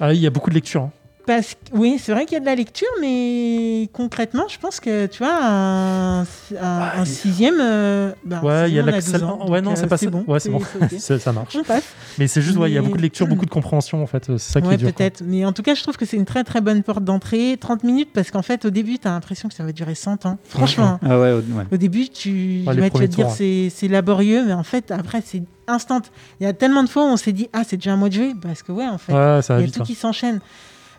Ah, 0.00 0.12
il 0.12 0.20
y 0.20 0.26
a 0.26 0.30
beaucoup 0.30 0.50
de 0.50 0.54
lectures. 0.54 0.82
hein. 0.82 0.90
Parce 1.26 1.54
que, 1.54 1.58
oui, 1.72 1.96
c'est 1.98 2.12
vrai 2.12 2.26
qu'il 2.26 2.34
y 2.34 2.36
a 2.36 2.40
de 2.40 2.44
la 2.44 2.54
lecture, 2.54 2.86
mais 3.00 3.88
concrètement, 3.94 4.44
je 4.48 4.58
pense 4.58 4.78
que 4.78 5.06
tu 5.06 5.18
vois, 5.22 5.34
un, 5.42 6.20
un- 6.20 6.24
un 6.60 7.04
sixième. 7.06 7.54
euh, 7.60 8.12
ben, 8.24 8.38
un 8.38 8.42
Ouais, 8.42 8.70
il 8.70 8.74
y 8.74 8.78
a 8.78 8.82
sixième, 8.82 8.84
on 8.84 8.90
l'accès- 8.90 9.12
12 9.12 9.22
ans, 9.22 9.48
ouais, 9.48 9.62
non, 9.62 9.74
c'est 9.74 9.84
euh, 9.84 9.88
pas 9.88 9.96
ça. 9.96 10.10
bon. 10.10 10.24
Ouais, 10.28 10.38
c'est 10.38 10.50
bon. 10.50 10.60
Ça, 10.98 11.32
marche. 11.32 11.56
On 11.58 11.62
passe. 11.64 11.84
Mais 12.18 12.26
c'est 12.26 12.42
juste, 12.42 12.58
ouais, 12.58 12.70
il 12.70 12.74
y 12.74 12.78
a 12.78 12.82
beaucoup 12.82 12.98
de 12.98 13.02
lecture, 13.02 13.26
beaucoup 13.26 13.46
de 13.46 13.50
compréhension 13.58 14.02
en 14.02 14.06
fait. 14.06 14.24
C'est 14.26 14.38
ça 14.38 14.60
qui 14.60 14.68
Ouais, 14.68 14.74
est 14.74 14.76
dur. 14.76 14.92
peut-être. 14.92 15.22
Mais 15.24 15.46
en 15.46 15.52
tout 15.52 15.62
cas, 15.62 15.74
je 15.74 15.82
trouve 15.82 15.96
que 15.96 16.04
c'est 16.04 16.16
une 16.18 16.26
très 16.26 16.44
très 16.44 16.60
bonne 16.60 16.82
porte 16.82 17.04
d'entrée. 17.04 17.56
30 17.58 17.84
minutes, 17.84 18.10
parce 18.12 18.30
qu'en 18.30 18.42
fait, 18.42 18.64
au 18.66 18.70
début, 18.70 18.98
tu 18.98 19.08
as 19.08 19.12
l'impression 19.12 19.48
que 19.48 19.54
ça 19.54 19.64
va 19.64 19.72
durer 19.72 19.94
100 19.94 20.26
ans. 20.26 20.36
Franchement. 20.44 20.98
hein. 21.02 21.08
Ah 21.08 21.18
ouais, 21.18 21.32
ouais. 21.32 21.64
Au 21.72 21.76
début, 21.78 22.08
tu, 22.10 22.64
Ouais, 22.66 22.74
les 22.74 22.82
ouais, 22.82 22.90
tu 22.90 22.98
vas 22.98 23.08
te 23.08 23.12
dire 23.14 23.30
c'est 23.30 23.70
c'est 23.74 23.88
laborieux, 23.88 24.44
mais 24.46 24.52
en 24.52 24.62
fait, 24.62 24.90
après, 24.90 25.22
c'est 25.24 25.42
instant. 25.68 26.02
Il 26.40 26.44
y 26.44 26.46
a 26.46 26.52
tellement 26.52 26.82
de 26.82 26.88
fois 26.90 27.04
où 27.04 27.08
on 27.08 27.16
s'est 27.16 27.32
dit, 27.32 27.48
ah, 27.54 27.62
c'est 27.66 27.76
déjà 27.78 27.92
un 27.94 27.96
mois 27.96 28.10
de 28.10 28.14
jeu, 28.14 28.32
parce 28.42 28.62
que 28.62 28.72
ouais, 28.72 28.86
en 28.86 28.98
fait, 28.98 29.12
il 29.12 29.16
y 29.16 29.18
a 29.18 29.42
tout 29.70 29.80
hein. 29.80 29.84
qui 29.86 29.94
s'enchaîne. 29.94 30.40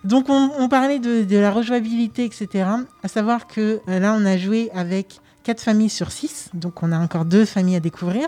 Donc 0.05 0.25
on, 0.29 0.51
on 0.57 0.69
parlait 0.69 0.99
de, 0.99 1.23
de 1.23 1.37
la 1.37 1.51
rejouabilité, 1.51 2.25
etc. 2.25 2.65
À 3.03 3.07
savoir 3.07 3.47
que 3.47 3.79
euh, 3.89 3.99
là, 3.99 4.15
on 4.17 4.25
a 4.25 4.37
joué 4.37 4.69
avec 4.73 5.19
quatre 5.43 5.61
familles 5.61 5.89
sur 5.89 6.11
6, 6.11 6.49
donc 6.53 6.81
on 6.83 6.91
a 6.91 6.97
encore 6.99 7.25
deux 7.25 7.45
familles 7.45 7.75
à 7.75 7.79
découvrir. 7.79 8.27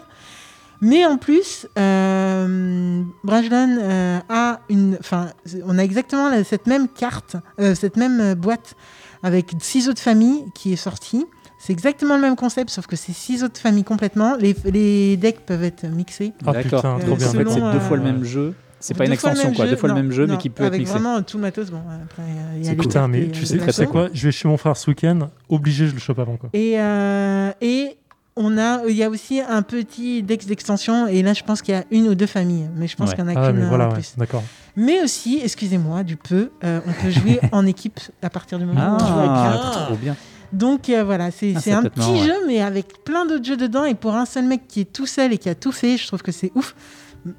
Mais 0.81 1.05
en 1.05 1.17
plus, 1.17 1.67
euh, 1.77 3.01
Brajlon 3.23 3.77
euh, 3.79 4.19
a 4.29 4.59
une, 4.69 4.97
enfin, 4.99 5.29
on 5.65 5.79
a 5.79 5.83
exactement 5.83 6.29
la- 6.29 6.43
cette 6.43 6.67
même 6.67 6.87
carte, 6.87 7.35
euh, 7.59 7.73
cette 7.73 7.97
même 7.97 8.19
euh, 8.21 8.35
boîte 8.35 8.75
avec 9.23 9.53
six 9.59 9.89
autres 9.89 10.01
familles 10.01 10.45
qui 10.53 10.73
est 10.73 10.75
sortie. 10.75 11.25
C'est 11.59 11.73
exactement 11.73 12.15
le 12.15 12.21
même 12.21 12.35
concept, 12.35 12.69
sauf 12.69 12.85
que 12.85 12.95
c'est 12.95 13.13
six 13.13 13.43
autres 13.43 13.59
familles 13.59 13.83
complètement. 13.83 14.35
Les, 14.35 14.55
les 14.65 15.17
decks 15.17 15.43
peuvent 15.47 15.63
être 15.63 15.85
mixés. 15.87 16.33
Ah, 16.45 16.51
D'accord. 16.53 16.63
putain, 16.83 16.99
trop 16.99 17.13
en 17.13 17.15
bien. 17.15 17.29
fait, 17.31 17.49
c'est 17.49 17.71
deux 17.71 17.79
fois 17.79 17.97
le 17.97 18.03
euh, 18.03 18.05
même 18.05 18.23
jeu. 18.23 18.53
C'est 18.79 18.93
pas 18.95 19.05
une 19.05 19.11
extension, 19.13 19.53
quoi. 19.53 19.65
jeu, 19.65 19.71
Deux 19.71 19.77
fois 19.77 19.89
le 19.89 19.95
même 19.95 20.11
jeu, 20.11 20.27
mais 20.27 20.37
qui 20.37 20.49
peut 20.49 20.63
être 20.63 20.67
avec 20.67 20.79
mixé. 20.81 20.93
vraiment 20.93 21.21
tout 21.23 21.37
le 21.37 21.41
matos. 21.41 21.69
Bon, 21.71 21.81
après, 22.03 22.21
euh, 22.23 22.25
il 22.57 22.63
y 22.63 22.67
a 22.67 22.71
les 22.71 22.73
Écoute, 22.73 22.93
cartes 22.93 23.09
mais 23.09 23.21
et, 23.23 23.31
tu 23.31 23.45
sais, 23.45 23.57
tu 23.57 23.71
sais 23.71 23.85
quoi 23.87 24.09
Je 24.13 24.27
vais 24.27 24.31
chez 24.31 24.47
mon 24.47 24.57
frère 24.57 24.77
ce 24.77 24.89
week-end. 24.89 25.29
Obligé, 25.49 25.87
je 25.87 25.93
le 25.93 25.99
chope 25.99 26.19
avant. 26.19 26.37
Quoi. 26.37 26.49
Et, 26.53 26.79
euh, 26.79 27.51
et 27.61 27.97
on 28.35 28.55
a, 28.59 28.81
il 28.87 28.95
y 28.95 29.03
a 29.03 29.09
aussi 29.09 29.41
un 29.41 29.63
petit 29.63 30.21
dex 30.21 30.45
d'extension. 30.45 31.07
Et 31.07 31.23
là, 31.23 31.33
je 31.33 31.43
pense 31.43 31.61
qu'il 31.63 31.73
y 31.73 31.77
a 31.77 31.85
une 31.89 32.07
ou 32.07 32.13
deux 32.13 32.27
familles. 32.27 32.69
Mais 32.75 32.87
je 32.87 32.95
pense 32.95 33.09
Ouais. 33.09 33.15
qu'il 33.15 33.23
y 33.25 33.27
en 33.27 33.35
a 33.35 33.39
Ah, 33.41 33.47
qu'une 33.47 33.57
mais 33.59 33.65
euh, 33.65 33.69
voilà, 33.69 33.85
en 33.85 33.89
ouais, 33.89 33.93
plus. 33.95 34.13
d'accord. 34.17 34.43
Mais 34.75 35.01
aussi, 35.01 35.39
excusez-moi, 35.43 36.03
du 36.03 36.15
peu, 36.17 36.51
euh, 36.63 36.79
on 36.85 36.91
peut 37.03 37.09
jouer 37.09 37.39
en 37.51 37.65
équipe 37.65 37.99
à 38.21 38.29
partir 38.29 38.59
du 38.59 38.65
moment 38.65 38.91
où 38.91 38.95
on 38.95 38.99
joue 38.99 39.05
à 39.05 39.71
Ah, 39.73 39.85
trop 39.87 39.95
bien. 39.95 40.15
Donc 40.53 40.87
euh, 40.89 41.03
voilà, 41.03 41.31
c'est 41.31 41.53
Ah, 41.55 41.77
un 41.79 41.83
petit 41.83 41.99
ouais. 42.11 42.19
jeu, 42.25 42.33
mais 42.47 42.61
avec 42.61 43.03
plein 43.03 43.25
d'autres 43.25 43.43
jeux 43.43 43.57
dedans. 43.57 43.85
Et 43.85 43.95
pour 43.95 44.15
un 44.15 44.25
seul 44.25 44.45
mec 44.45 44.61
qui 44.67 44.81
est 44.81 44.93
tout 44.93 45.07
seul 45.07 45.33
et 45.33 45.37
qui 45.39 45.49
a 45.49 45.55
tout 45.55 45.71
fait, 45.73 45.97
je 45.97 46.05
trouve 46.07 46.21
que 46.21 46.31
c'est 46.31 46.51
ouf. 46.55 46.75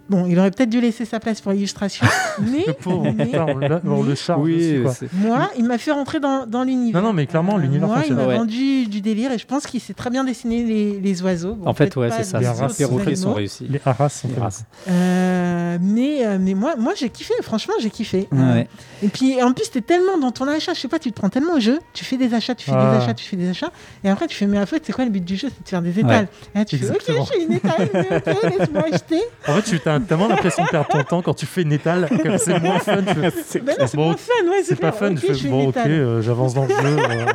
Bon, 0.08 0.26
il 0.26 0.38
aurait 0.38 0.50
peut-être 0.50 0.70
dû 0.70 0.80
laisser 0.80 1.04
sa 1.04 1.20
place 1.20 1.40
pour 1.40 1.52
l'illustration, 1.52 2.06
mais, 2.40 2.64
pauvre, 2.82 3.12
mais 3.16 3.26
putain, 3.26 3.46
on, 3.48 3.58
l'a- 3.58 3.80
on 3.84 4.02
le 4.02 4.10
dessus, 4.10 4.32
Oui, 4.38 4.80
quoi. 4.82 4.94
moi, 5.14 5.50
il 5.58 5.64
m'a 5.64 5.78
fait 5.78 5.92
rentrer 5.92 6.20
dans, 6.20 6.46
dans 6.46 6.64
l'univers. 6.64 7.00
Non, 7.02 7.08
non, 7.08 7.12
mais 7.14 7.26
clairement, 7.26 7.56
l'univers 7.56 7.88
Moi, 7.88 8.02
il 8.08 8.14
m'a 8.14 8.26
Ouais. 8.26 8.36
vendu 8.36 8.86
du 8.86 9.00
délire 9.00 9.32
et 9.32 9.38
je 9.38 9.46
pense 9.46 9.66
qu'il 9.66 9.80
sait 9.80 9.94
très 9.94 10.10
bien 10.10 10.24
dessiner 10.24 10.64
les, 10.64 11.00
les 11.00 11.22
oiseaux. 11.22 11.54
Bon, 11.54 11.68
En 11.68 11.74
fait, 11.74 11.94
ouais, 11.96 12.10
c'est 12.10 12.24
ça. 12.24 12.38
les 12.40 12.46
perroquets 12.76 13.16
sont 13.16 13.34
réussis. 13.34 13.66
Les 13.68 13.80
haras 13.84 14.08
sont 14.08 14.28
races. 14.38 14.64
Euh, 14.88 15.78
mais, 15.80 16.26
euh, 16.26 16.38
mais 16.40 16.54
moi, 16.54 16.74
moi 16.76 16.92
j'ai 16.96 17.08
kiffé, 17.08 17.34
franchement, 17.42 17.74
j'ai 17.80 17.90
kiffé. 17.90 18.28
Ouais, 18.32 18.38
ouais. 18.38 18.68
Et 19.02 19.08
puis, 19.08 19.40
en 19.42 19.52
plus, 19.52 19.70
t'es 19.70 19.80
tellement 19.80 20.18
dans 20.18 20.30
ton 20.32 20.46
achat, 20.48 20.74
je 20.74 20.80
sais 20.80 20.88
pas, 20.88 20.98
tu 20.98 21.10
te 21.12 21.18
prends 21.18 21.28
tellement 21.28 21.54
au 21.54 21.60
jeu, 21.60 21.78
tu 21.94 22.04
fais 22.04 22.16
des 22.16 22.34
achats, 22.34 22.54
tu 22.54 22.66
fais 22.66 22.72
Ah. 22.76 22.90
des 22.98 23.02
achats, 23.04 23.14
tu 23.14 23.24
fais 23.24 23.36
des 23.36 23.48
achats, 23.50 23.70
et 24.04 24.08
après, 24.10 24.26
tu 24.26 24.36
fais, 24.36 24.46
mais 24.46 24.58
en 24.58 24.66
fait, 24.66 24.82
c'est 24.84 24.92
quoi 24.92 25.04
le 25.04 25.10
but 25.10 25.24
du 25.24 25.36
jeu? 25.36 25.48
C'est 25.48 25.64
de 25.64 25.68
faire 25.68 25.82
des 25.82 25.98
étals. 25.98 26.28
Et 26.54 26.58
là, 26.58 26.64
tu 26.64 26.76
Exactement. 26.76 27.24
fais, 27.24 27.32
ok, 27.34 27.38
j'ai 27.38 27.44
une 27.44 27.52
étale, 27.52 27.88
mais 27.94 28.16
ok, 28.16 28.58
laisse-moi 28.58 28.82
acheter. 28.92 29.20
En 29.46 29.54
fait, 29.54 29.62
tu 29.70 29.77
as 29.86 30.00
tellement 30.00 30.28
l'impression 30.28 30.64
de 30.64 30.68
perdre 30.68 30.88
ton 30.88 31.02
temps 31.04 31.22
quand 31.22 31.34
tu 31.34 31.46
fais 31.46 31.62
une 31.62 31.72
étale 31.72 32.08
que 32.22 32.38
c'est 32.38 32.60
moins 32.60 32.78
fun. 32.78 33.02
Tu 33.52 33.60
Ben 33.60 33.74
c'est 33.86 33.96
Bon, 33.96 34.12
pas 34.12 34.16
fun, 34.18 34.48
ouais, 34.50 34.62
c'est 34.64 34.76
pas 34.76 34.92
fun. 34.92 35.12
Ok, 35.12 35.18
je 35.28 35.32
fais, 35.34 35.48
bon, 35.48 35.68
ok, 35.68 35.76
euh, 35.76 36.22
j'avance 36.22 36.54
dans 36.54 36.64
le 36.64 36.68
jeu. 36.70 36.76
euh. 36.98 37.26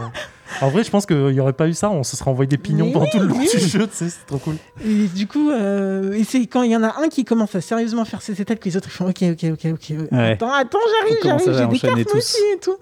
En 0.61 0.69
vrai, 0.69 0.83
je 0.83 0.89
pense 0.91 1.05
qu'il 1.05 1.17
n'y 1.27 1.39
aurait 1.39 1.53
pas 1.53 1.67
eu 1.67 1.73
ça. 1.73 1.89
On 1.89 2.03
se 2.03 2.15
serait 2.15 2.29
envoyé 2.29 2.47
des 2.47 2.57
pignons 2.57 2.85
Mais 2.87 2.91
pendant 2.93 3.05
oui, 3.05 3.11
tout 3.11 3.19
le 3.19 3.25
long 3.27 3.37
mais 3.39 3.45
du 3.47 3.57
oui. 3.57 3.67
jeu. 3.67 3.87
Tu 3.87 3.93
sais, 3.95 4.09
c'est 4.09 4.25
trop 4.27 4.37
cool. 4.37 4.55
Et 4.85 5.07
du 5.07 5.25
coup, 5.27 5.49
euh, 5.49 6.11
et 6.13 6.23
c'est 6.23 6.45
quand 6.45 6.61
il 6.63 6.71
y 6.71 6.75
en 6.75 6.83
a 6.83 6.95
un 7.01 7.09
qui 7.09 7.25
commence 7.25 7.55
à 7.55 7.61
sérieusement 7.61 8.05
faire 8.05 8.21
ses 8.21 8.39
étals 8.39 8.59
que 8.59 8.65
les 8.65 8.77
autres 8.77 8.87
ils 8.89 8.91
font 8.95 9.09
ok, 9.09 9.23
ok, 9.31 9.45
ok, 9.53 9.71
ok. 9.73 9.97
Ouais. 10.11 10.31
Attends, 10.33 10.53
attends, 10.53 10.77
j'arrive, 11.01 11.17
j'arrive, 11.23 11.79
j'ai 11.79 11.87
des 11.87 12.03
cartes 12.05 12.15
aussi 12.15 12.37
et 12.55 12.59
tout. 12.59 12.75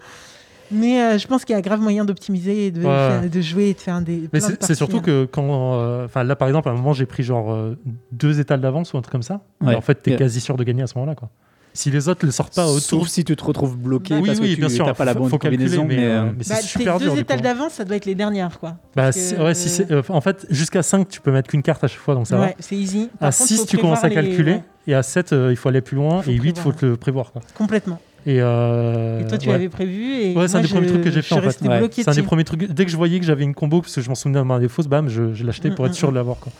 Mais 0.72 1.02
euh, 1.02 1.18
je 1.18 1.28
pense 1.28 1.44
qu'il 1.46 1.56
y 1.56 1.58
a 1.60 1.62
grave 1.62 1.80
moyen 1.82 2.06
d'optimiser 2.06 2.68
et 2.68 2.72
de, 2.72 2.80
Ouais. 2.80 2.86
faire- 2.86 3.30
de 3.30 3.42
jouer 3.42 3.70
et 3.70 3.74
de 3.74 3.80
faire 3.80 4.02
des. 4.02 4.30
Mais 4.34 4.40
c'est 4.40 4.76
surtout 4.76 4.98
hein. 4.98 5.02
que 5.04 5.26
quand. 5.26 5.76
euh, 5.80 6.06
Enfin, 6.06 6.24
là, 6.24 6.36
par 6.36 6.48
exemple, 6.48 6.70
à 6.70 6.72
un 6.72 6.76
moment, 6.76 6.94
j'ai 6.94 7.06
pris 7.06 7.24
genre 7.24 7.52
euh, 7.52 7.78
deux 8.12 8.40
étals 8.40 8.62
d'avance 8.62 8.94
ou 8.94 8.98
un 8.98 9.02
truc 9.02 9.12
comme 9.12 9.22
ça. 9.24 9.42
Ouais. 9.62 9.74
Et 9.74 9.76
en 9.76 9.82
fait, 9.82 9.96
t'es 9.96 10.12
Yeah. 10.12 10.18
quasi 10.20 10.40
sûr 10.42 10.56
de 10.58 10.64
gagner 10.64 10.84
à 10.84 10.88
ce 10.88 10.98
moment-là. 10.98 11.16
quoi. 11.16 11.30
Si 11.74 11.90
les 11.90 12.10
autres 12.10 12.26
le 12.26 12.32
sortent 12.34 12.54
pas 12.54 12.66
autour. 12.68 12.82
Sauf 12.82 13.08
si 13.08 13.24
tu 13.24 13.34
te 13.34 13.44
retrouves 13.46 13.78
bloqué 13.78 14.16
oui, 14.16 14.24
parce 14.26 14.40
oui, 14.40 14.50
que 14.50 14.56
tu 14.56 14.60
bien 14.60 14.68
sûr. 14.70 14.86
n'as 14.86 14.94
pas 14.94 15.06
la 15.06 15.14
faut- 15.14 15.20
bonne 15.20 15.30
faut 15.30 15.38
calculer, 15.38 15.64
combinaison. 15.78 15.86
mais, 15.88 15.96
mais, 15.96 16.04
euh, 16.06 16.24
mais 16.26 16.32
Bah, 16.32 16.44
c'est 16.44 16.56
tes 16.56 16.68
super 16.68 16.98
deux 17.00 17.06
dur. 17.06 17.14
du 17.14 17.20
étals 17.22 17.40
d'avance, 17.40 17.72
ça 17.74 17.86
doit 17.86 17.96
être 17.96 18.06
les 18.06 18.16
dernières, 18.16 18.60
quoi. 18.60 18.72
Bah, 18.72 18.78
Parce 19.04 19.16
si- 19.18 19.36
que, 19.36 19.42
ouais, 19.42 19.54
si 19.54 19.68
euh, 19.68 19.72
c'est- 19.88 19.92
euh, 19.94 20.02
en 20.10 20.20
fait, 20.20 20.46
jusqu'à 20.50 20.84
5, 20.84 21.08
tu 21.08 21.22
peux 21.22 21.32
mettre 21.32 21.50
qu'une 21.50 21.62
carte 21.64 21.82
à 21.82 21.88
chaque 21.88 22.02
fois, 22.02 22.14
donc 22.14 22.28
ça 22.28 22.36
va. 22.36 22.50
c'est 22.60 22.76
easy. 22.76 23.10
Par 23.20 23.30
À 23.30 23.32
contre, 23.32 23.48
6, 23.48 23.60
faut 23.60 23.66
tu 23.68 23.78
commences 23.78 24.04
à 24.04 24.10
les- 24.10 24.16
calculer. 24.16 24.60
Et 24.86 24.94
à 24.96 25.02
7, 25.04 25.34
il 25.50 25.56
faut 25.56 25.70
aller 25.70 25.80
plus 25.80 25.96
loin. 25.96 26.22
Faut 26.22 26.30
et 26.32 26.34
8, 26.34 26.50
il 26.58 26.62
faut 26.62 26.72
prévoir. 26.72 26.92
le 26.92 26.98
prévoir. 26.98 27.32
Quoi. 27.32 27.42
complètement. 27.58 28.00
Et, 28.28 28.38
euh, 28.40 29.22
Et 29.22 29.28
toi, 29.28 29.38
tu 29.38 29.48
ouais. 29.48 29.54
l'avais 29.54 29.70
prévu. 29.70 30.14
Et 30.14 30.36
Ouais, 30.38 30.48
c'est 30.48 30.58
un 30.58 30.62
des 30.62 30.68
premiers 30.68 30.88
trucs 30.88 31.02
que 31.04 31.12
j'ai 31.12 31.22
fait, 31.22 31.34
en 31.36 31.42
fait. 31.42 31.62
Ouais. 31.62 31.90
C'est 31.92 32.08
un 32.08 32.14
des 32.14 32.22
premiers 32.24 32.44
trucs. 32.44 32.72
Dès 32.72 32.86
que 32.86 32.92
je 32.92 32.98
voyais 32.98 33.20
que 33.20 33.26
j'avais 33.26 33.44
une 33.44 33.56
combo, 33.56 33.82
parce 33.82 33.96
que 33.96 34.02
je 34.02 34.10
m'en 34.10 34.16
souvenais 34.16 34.44
dans 34.44 34.60
des 34.60 34.68
fausses, 34.70 34.88
bam, 34.88 35.10
je, 35.10 35.34
je 35.34 35.44
l'achetais 35.44 35.72
pour 35.72 35.86
Mm, 35.86 35.88
être 35.88 35.94
sûr 35.96 36.10
mm, 36.10 36.12
de 36.12 36.16
l'avoir. 36.18 36.38
Quoi. 36.38 36.52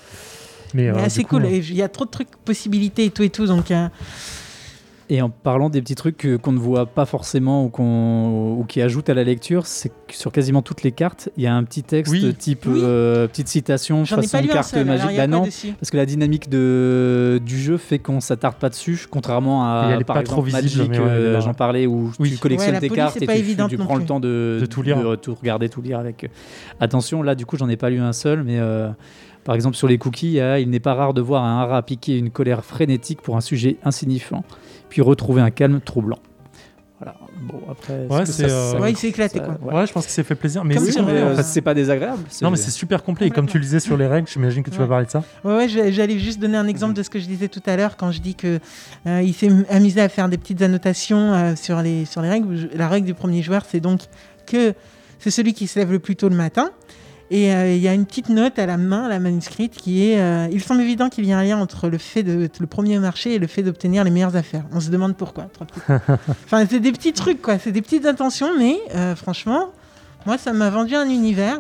Mais, 0.74 0.88
euh, 0.90 0.94
Mais 0.96 1.10
c'est 1.10 1.24
cool. 1.24 1.46
euh, 1.46 1.50
Il 1.52 1.76
y 1.76 1.82
a 1.84 1.90
trop 1.90 2.06
de 2.06 2.10
trucs, 2.10 2.30
possibilités 2.46 3.06
et 3.06 3.10
tout 3.12 3.24
et 3.24 3.30
tout. 3.30 3.46
Donc, 3.46 3.70
euh, 3.72 3.88
Et 5.14 5.22
en 5.22 5.30
parlant 5.30 5.70
des 5.70 5.82
petits 5.82 5.96
trucs 5.96 6.26
qu'on 6.42 6.54
ne 6.54 6.58
voit 6.58 6.86
pas 6.86 7.06
forcément 7.06 7.66
ou, 7.66 7.70
qu'on, 7.70 8.56
ou 8.58 8.64
qui 8.64 8.82
ajoutent 8.82 9.10
à 9.10 9.14
la 9.14 9.26
lecture, 9.26 9.66
c'est 9.66 9.90
que 9.90 9.94
sur 10.16 10.32
quasiment 10.32 10.62
toutes 10.62 10.84
les 10.84 10.94
cartes, 10.94 11.28
il 11.36 11.44
y 11.44 11.48
a 11.48 11.54
un 11.54 11.66
petit 11.66 11.84
texte 11.84 12.14
Oui. 12.14 12.34
type 12.34 12.64
Oui. 12.66 12.80
euh, 12.82 13.28
petite 13.28 13.50
citation, 13.50 14.06
j'en 14.06 14.16
façon 14.16 14.42
carte 14.48 14.70
seul. 14.70 14.86
magique. 14.86 15.18
Bah 15.18 15.28
non, 15.28 15.42
parce 15.42 15.92
que 15.92 15.98
la 15.98 16.06
dynamique 16.06 16.48
de, 16.50 17.42
du 17.46 17.60
jeu 17.60 17.76
fait 17.76 18.00
qu'on 18.00 18.22
s'attarde 18.22 18.56
pas 18.56 18.70
dessus, 18.70 19.06
contrairement 19.12 19.66
à 19.66 19.98
par 20.06 20.16
pas 20.16 20.22
exemple 20.22 20.26
trop 20.28 20.42
visible, 20.44 20.88
Magic, 20.88 20.92
ouais, 21.04 21.10
euh, 21.10 21.42
j'en 21.42 21.54
parlais, 21.54 21.88
où 21.88 22.12
Oui. 22.18 22.32
tu 22.32 22.38
collectionnes 22.38 22.76
Ouais, 22.76 22.80
tes 22.80 22.90
cartes 22.90 23.22
et 23.22 23.28
tu, 23.28 23.56
tu 23.68 23.78
prends 23.78 23.96
plus. 23.96 24.04
le 24.04 24.08
temps 24.08 24.22
de, 24.22 24.60
De 24.62 24.66
tout 24.66 24.82
lire. 24.82 24.98
de 25.10 25.16
tout 25.18 25.36
regarder, 25.36 25.68
tout 25.68 25.82
lire 25.82 26.00
avec 26.00 26.30
attention. 26.80 27.22
Là, 27.22 27.36
du 27.36 27.46
coup, 27.46 27.58
j'en 27.58 27.68
ai 27.68 27.76
pas 27.76 27.90
lu 27.90 28.00
un 28.00 28.14
seul, 28.14 28.44
mais 28.44 28.60
euh, 28.60 28.90
par 29.44 29.56
exemple 29.56 29.76
sur 29.76 29.88
les 29.88 29.98
cookies, 29.98 30.40
il 30.60 30.70
n'est 30.70 30.80
pas 30.80 30.94
rare 30.94 31.14
de 31.14 31.22
voir 31.22 31.44
un 31.44 31.62
haras 31.62 31.82
piquer 31.82 32.18
une 32.18 32.30
colère 32.32 32.64
frénétique 32.66 33.22
pour 33.22 33.38
un 33.38 33.42
sujet 33.42 33.78
insignifiant, 33.84 34.44
puis 34.90 35.02
retrouver 35.02 35.42
un 35.42 35.52
calme 35.52 35.80
troublant. 35.82 36.20
Voilà. 37.00 37.16
Bon, 37.42 37.60
après, 37.72 38.06
Ouais, 38.12 38.28
c'est, 38.28 38.48
ça- 38.48 38.54
euh, 38.54 38.72
ça- 38.74 38.80
Ouais, 38.80 38.92
il 38.92 38.96
s'est 38.96 39.08
éclaté, 39.08 39.40
ça- 39.40 39.44
quoi. 39.46 39.58
ouais. 39.60 39.74
Ouais, 39.80 39.88
je 39.88 39.92
pense 39.92 40.06
que 40.06 40.12
c'est 40.12 40.24
fait 40.24 40.36
plaisir. 40.36 40.64
Mais 40.64 40.78
c'est 40.78 40.92
veux, 41.00 41.04
en 41.04 41.10
euh, 41.10 41.36
fait. 41.36 41.62
pas 41.62 41.74
désagréable. 41.74 42.22
Non, 42.44 42.52
mais 42.52 42.58
c'est 42.58 42.70
super 42.70 43.02
complet. 43.02 43.26
Et 43.26 43.32
comme 43.32 43.48
tu 43.48 43.58
le 43.58 43.64
disais 43.64 43.80
sur 43.80 43.98
les 43.98 44.06
règles, 44.06 44.28
j'imagine 44.28 44.62
que 44.62 44.70
tu 44.70 44.78
vas 44.78 44.86
parler 44.86 45.08
de 45.08 45.10
ça. 45.12 45.24
Ouais, 45.44 45.68
j'allais 45.68 46.20
juste 46.20 46.40
donner 46.40 46.58
un 46.58 46.68
exemple 46.68 46.94
de 46.94 47.02
ce 47.02 47.10
que 47.10 47.18
je 47.18 47.26
disais 47.26 47.48
tout 47.48 47.64
à 47.66 47.76
l'heure 47.76 47.98
quand 47.98 48.12
je 48.12 48.22
dis 48.22 48.36
que 48.36 48.60
euh, 49.08 49.22
il 49.24 49.34
s'est 49.34 49.50
amusé 49.72 50.00
à 50.00 50.10
faire 50.10 50.30
des 50.30 50.38
petites 50.38 50.62
annotations 50.62 51.34
euh, 51.34 51.56
sur 51.56 51.82
les 51.82 52.06
sur 52.06 52.22
les 52.22 52.30
règles. 52.30 52.70
La 52.76 52.88
règle 52.88 53.08
du 53.08 53.16
premier 53.16 53.42
joueur, 53.42 53.64
c'est 53.68 53.80
donc 53.80 54.02
que 54.46 54.76
c'est 55.18 55.32
celui 55.32 55.54
qui 55.54 55.66
se 55.66 55.80
lève 55.80 55.92
le 55.92 55.98
plus 56.00 56.16
tôt 56.16 56.30
le 56.30 56.36
matin. 56.36 56.70
Et 57.34 57.54
euh, 57.54 57.74
il 57.74 57.82
y 57.82 57.88
a 57.88 57.94
une 57.94 58.06
petite 58.06 58.28
note 58.28 58.60
à 58.60 58.66
la 58.66 58.76
main, 58.76 59.06
à 59.06 59.08
la 59.10 59.20
manuscrite, 59.20 59.74
qui 59.78 60.06
est 60.06 60.20
euh, 60.20 60.50
Il 60.52 60.62
semble 60.62 60.82
évident 60.82 61.08
qu'il 61.08 61.26
y 61.26 61.32
a 61.32 61.38
un 61.38 61.44
lien 61.46 61.58
entre 61.58 61.88
le 61.88 61.98
fait 61.98 62.24
de 62.24 62.50
le 62.60 62.68
premier 62.68 63.00
marché 63.00 63.36
et 63.36 63.40
le 63.40 63.48
fait 63.48 63.64
d'obtenir 63.64 64.04
les 64.04 64.12
meilleures 64.12 64.36
affaires. 64.36 64.66
On 64.74 64.82
se 64.82 64.90
demande 64.90 65.16
pourquoi. 65.16 65.48
Enfin, 66.46 66.66
c'est 66.70 66.82
des 66.82 66.92
petits 66.92 67.14
trucs, 67.14 67.42
quoi. 67.42 67.58
C'est 67.58 67.72
des 67.72 67.82
petites 67.82 68.06
intentions, 68.06 68.50
mais 68.60 68.76
euh, 68.96 69.16
franchement, 69.16 69.70
moi, 70.26 70.38
ça 70.38 70.52
m'a 70.52 70.70
vendu 70.70 70.94
un 70.96 71.10
univers. 71.10 71.60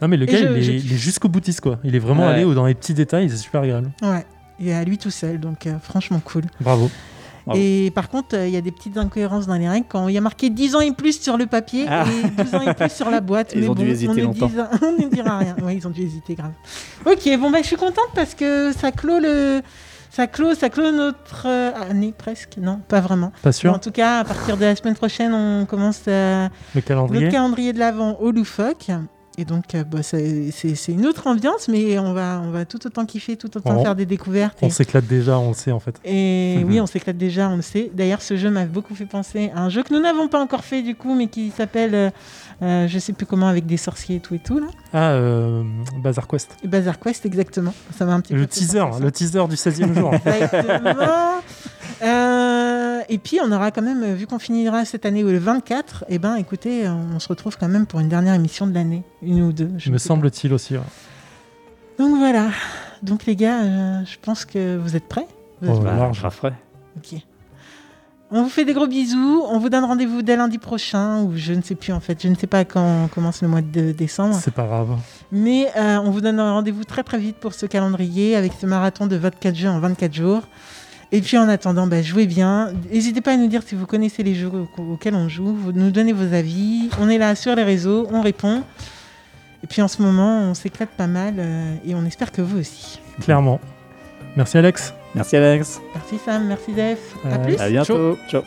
Non, 0.00 0.08
mais 0.08 0.16
le 0.16 0.24
gars, 0.24 0.38
je- 0.38 0.44
il, 0.46 0.56
est, 0.56 0.62
je- 0.62 0.72
il 0.72 0.92
est 0.94 0.96
jusqu'au 0.96 1.28
boutiste, 1.28 1.60
quoi. 1.60 1.78
Il 1.84 1.94
est 1.94 1.98
vraiment 1.98 2.26
Ouais. 2.26 2.32
allé 2.32 2.54
dans 2.54 2.64
les 2.64 2.74
petits 2.74 2.94
détails. 2.94 3.28
C'est 3.28 3.36
super 3.36 3.60
agréable. 3.60 3.90
Ouais. 4.00 4.24
Et 4.62 4.72
à 4.72 4.82
lui 4.84 4.96
tout 4.96 5.10
seul, 5.10 5.38
donc 5.38 5.66
euh, 5.66 5.74
franchement 5.82 6.20
cool. 6.24 6.44
Bravo. 6.60 6.90
Et 7.54 7.90
par 7.94 8.08
contre, 8.08 8.36
euh, 8.36 8.46
il 8.46 8.52
y 8.52 8.56
a 8.56 8.60
des 8.60 8.70
petites 8.70 8.96
incohérences 8.96 9.46
dans 9.46 9.54
les 9.54 9.68
règles. 9.68 9.86
Quand 9.88 10.08
il 10.08 10.14
y 10.14 10.18
a 10.18 10.20
marqué 10.20 10.50
10 10.50 10.76
ans 10.76 10.80
et 10.80 10.92
plus 10.92 11.20
sur 11.20 11.36
le 11.36 11.46
papier 11.46 11.86
Ah. 11.88 12.04
et 12.06 12.42
12 12.42 12.54
ans 12.54 12.60
et 12.62 12.74
plus 12.74 12.90
sur 12.92 13.10
la 13.10 13.20
boîte. 13.20 13.52
Ils 13.54 13.62
mais 13.62 13.68
ont 13.68 13.74
dû 13.74 13.88
hésiter 13.88 14.10
on 14.10 14.14
ne 14.14 14.22
longtemps. 14.22 14.46
disa- 14.48 14.70
on 14.82 14.92
ne 15.02 15.08
dira 15.08 15.38
rien. 15.38 15.56
Oui, 15.62 15.76
ils 15.76 15.86
ont 15.86 15.90
dû 15.90 16.02
hésiter 16.02 16.34
grave. 16.34 16.52
Ok, 17.06 17.28
bon, 17.38 17.50
bah, 17.50 17.58
je 17.62 17.66
suis 17.66 17.76
contente 17.76 18.10
parce 18.14 18.34
que 18.34 18.72
ça 18.72 18.92
clôt 18.92 19.18
le. 19.20 19.62
Ça 20.12 20.26
clôt, 20.26 20.54
ça 20.56 20.68
clôt 20.70 20.90
notre 20.90 21.44
euh, 21.46 21.70
année 21.88 22.12
presque. 22.16 22.56
Non, 22.60 22.80
pas 22.88 23.00
vraiment. 23.00 23.30
Pas 23.42 23.50
Mais 23.50 23.52
sûr 23.52 23.72
en 23.72 23.78
tout 23.78 23.92
cas, 23.92 24.18
à 24.18 24.24
partir 24.24 24.56
de 24.56 24.64
la 24.64 24.74
semaine 24.74 24.96
prochaine, 24.96 25.32
on 25.32 25.66
commence 25.66 26.02
euh, 26.08 26.48
Le 26.74 26.80
calendrier 26.80 27.20
notre 27.26 27.32
calendrier 27.32 27.72
de 27.72 27.78
l'avant 27.78 28.16
au 28.20 28.32
loufoque. 28.32 28.90
Et 29.40 29.46
donc, 29.46 29.74
euh, 29.74 29.84
bah, 29.84 30.00
c'est 30.02 30.52
une 30.92 31.06
autre 31.06 31.26
ambiance, 31.26 31.68
mais 31.68 31.98
on 31.98 32.12
va, 32.12 32.42
on 32.44 32.50
va 32.50 32.66
tout 32.66 32.86
autant 32.86 33.06
kiffer, 33.06 33.36
tout 33.38 33.56
autant 33.56 33.78
On- 33.78 33.82
faire 33.82 33.94
des 33.96 34.04
découvertes. 34.04 34.58
On 34.60 34.66
et- 34.66 34.70
s'éclate 34.70 35.06
déjà, 35.06 35.38
on 35.38 35.48
le 35.48 35.54
sait, 35.54 35.72
en 35.72 35.80
fait. 35.80 35.94
et 36.04 36.58
Mhm. 36.58 36.68
oui, 36.68 36.78
on 36.82 36.86
s'éclate 36.86 37.16
déjà, 37.16 37.48
on 37.48 37.56
le 37.56 37.62
sait. 37.62 37.90
D'ailleurs, 37.94 38.20
ce 38.20 38.36
jeu 38.36 38.50
m'a 38.50 38.66
beaucoup 38.66 38.94
fait 38.94 39.06
penser 39.06 39.50
à 39.56 39.62
un 39.62 39.70
jeu 39.70 39.82
que 39.82 39.94
nous 39.94 40.00
n'avons 40.00 40.28
pas 40.28 40.38
encore 40.42 40.62
fait 40.62 40.82
du 40.82 40.94
coup, 40.94 41.14
mais 41.14 41.28
qui 41.28 41.50
s'appelle, 41.56 41.94
euh, 41.94 42.10
euh, 42.60 42.86
je 42.86 42.98
sais 42.98 43.14
plus 43.14 43.24
comment, 43.24 43.48
avec 43.48 43.64
des 43.64 43.78
sorciers 43.78 44.16
et 44.16 44.20
tout 44.20 44.34
et 44.34 44.40
tout 44.40 44.58
là. 44.58 44.66
Ah, 44.92 45.12
euh, 45.12 45.62
Bazar 46.02 46.28
Quest. 46.28 46.50
Et 46.62 46.68
Bazar 46.68 46.98
Quest, 47.00 47.24
exactement. 47.24 47.72
Ça 47.96 48.04
m'a 48.04 48.12
un 48.12 48.20
petit 48.20 48.34
peu 48.34 48.40
Le 48.40 48.44
fait 48.44 48.48
teaser, 48.48 48.84
le 49.00 49.10
teaser 49.10 49.48
du 49.48 49.56
16e 49.56 49.94
jour. 49.94 50.12
Exactement. 50.26 51.40
Euh, 53.00 53.04
et 53.08 53.18
puis, 53.18 53.38
on 53.44 53.50
aura 53.52 53.70
quand 53.70 53.82
même, 53.82 54.14
vu 54.14 54.26
qu'on 54.26 54.38
finira 54.38 54.84
cette 54.84 55.06
année 55.06 55.22
le 55.22 55.38
24, 55.38 56.04
et 56.08 56.18
ben, 56.18 56.36
écoutez, 56.36 56.88
on 56.88 57.18
se 57.18 57.28
retrouve 57.28 57.56
quand 57.58 57.68
même 57.68 57.86
pour 57.86 58.00
une 58.00 58.08
dernière 58.08 58.34
émission 58.34 58.66
de 58.66 58.74
l'année, 58.74 59.02
une 59.22 59.42
ou 59.42 59.52
deux. 59.52 59.70
je 59.78 59.90
me 59.90 59.98
semble-t-il 59.98 60.52
aussi. 60.52 60.74
ouais. 60.74 60.82
Donc 61.98 62.16
voilà. 62.18 62.48
Donc 63.02 63.26
les 63.26 63.36
gars, 63.36 63.60
euh, 63.62 64.00
je 64.04 64.16
pense 64.22 64.44
que 64.44 64.76
vous 64.76 64.96
êtes 64.96 65.06
prêts? 65.08 65.26
Vous 65.60 65.68
êtes 65.70 65.76
Oh, 65.78 65.80
Bah, 65.80 65.94
large. 65.96 66.26
frais. 66.30 66.54
Ok. 66.96 67.20
On 68.32 68.44
vous 68.44 68.48
fait 68.48 68.64
des 68.64 68.74
gros 68.74 68.86
bisous. 68.86 69.42
On 69.50 69.58
vous 69.58 69.68
donne 69.70 69.84
rendez-vous 69.84 70.22
dès 70.22 70.36
lundi 70.36 70.58
prochain, 70.58 71.22
ou 71.22 71.32
je 71.36 71.52
ne 71.52 71.62
sais 71.62 71.74
plus 71.74 71.92
en 71.92 71.98
fait. 72.00 72.22
Je 72.22 72.28
ne 72.28 72.36
sais 72.36 72.46
pas 72.46 72.64
quand 72.64 73.08
commence 73.12 73.42
le 73.42 73.48
mois 73.48 73.60
de 73.60 73.90
décembre. 73.92 74.36
C'est 74.40 74.54
pas 74.54 74.66
grave. 74.66 74.96
Mais 75.32 75.66
euh, 75.76 75.98
on 75.98 76.10
vous 76.10 76.20
donne 76.20 76.40
rendez-vous 76.40 76.84
très 76.84 77.02
très 77.02 77.18
vite 77.18 77.36
pour 77.36 77.52
ce 77.54 77.66
calendrier 77.66 78.36
avec 78.36 78.52
ce 78.58 78.66
marathon 78.66 79.06
de 79.08 79.16
24 79.16 79.54
jeux 79.56 79.68
en 79.68 79.80
24 79.80 80.14
jours. 80.14 80.42
Et 81.12 81.20
puis 81.20 81.36
en 81.38 81.48
attendant, 81.48 81.86
bah, 81.88 82.02
jouez 82.02 82.26
bien. 82.26 82.72
N'hésitez 82.92 83.20
pas 83.20 83.32
à 83.32 83.36
nous 83.36 83.48
dire 83.48 83.62
si 83.66 83.74
vous 83.74 83.86
connaissez 83.86 84.22
les 84.22 84.34
jeux 84.34 84.48
au- 84.48 84.92
auxquels 84.92 85.14
on 85.16 85.28
joue, 85.28 85.52
vous 85.54 85.72
nous 85.72 85.90
donnez 85.90 86.12
vos 86.12 86.32
avis. 86.34 86.88
On 87.00 87.08
est 87.08 87.18
là 87.18 87.34
sur 87.34 87.54
les 87.56 87.64
réseaux, 87.64 88.06
on 88.12 88.20
répond. 88.22 88.62
Et 89.62 89.66
puis 89.66 89.82
en 89.82 89.88
ce 89.88 90.00
moment, 90.02 90.38
on 90.42 90.54
s'éclate 90.54 90.90
pas 90.90 91.06
mal 91.08 91.34
euh, 91.38 91.74
et 91.86 91.94
on 91.94 92.04
espère 92.06 92.30
que 92.32 92.40
vous 92.42 92.58
aussi. 92.60 93.00
Clairement. 93.20 93.60
Merci 94.36 94.56
Alex. 94.58 94.94
Merci 95.14 95.36
Alex. 95.36 95.80
Merci 95.94 96.18
Sam, 96.24 96.46
merci 96.46 96.72
Def. 96.72 96.98
À 97.24 97.34
Euh, 97.34 97.38
plus. 97.44 97.56
À 97.60 97.68
bientôt. 97.68 98.16
Ciao. 98.28 98.42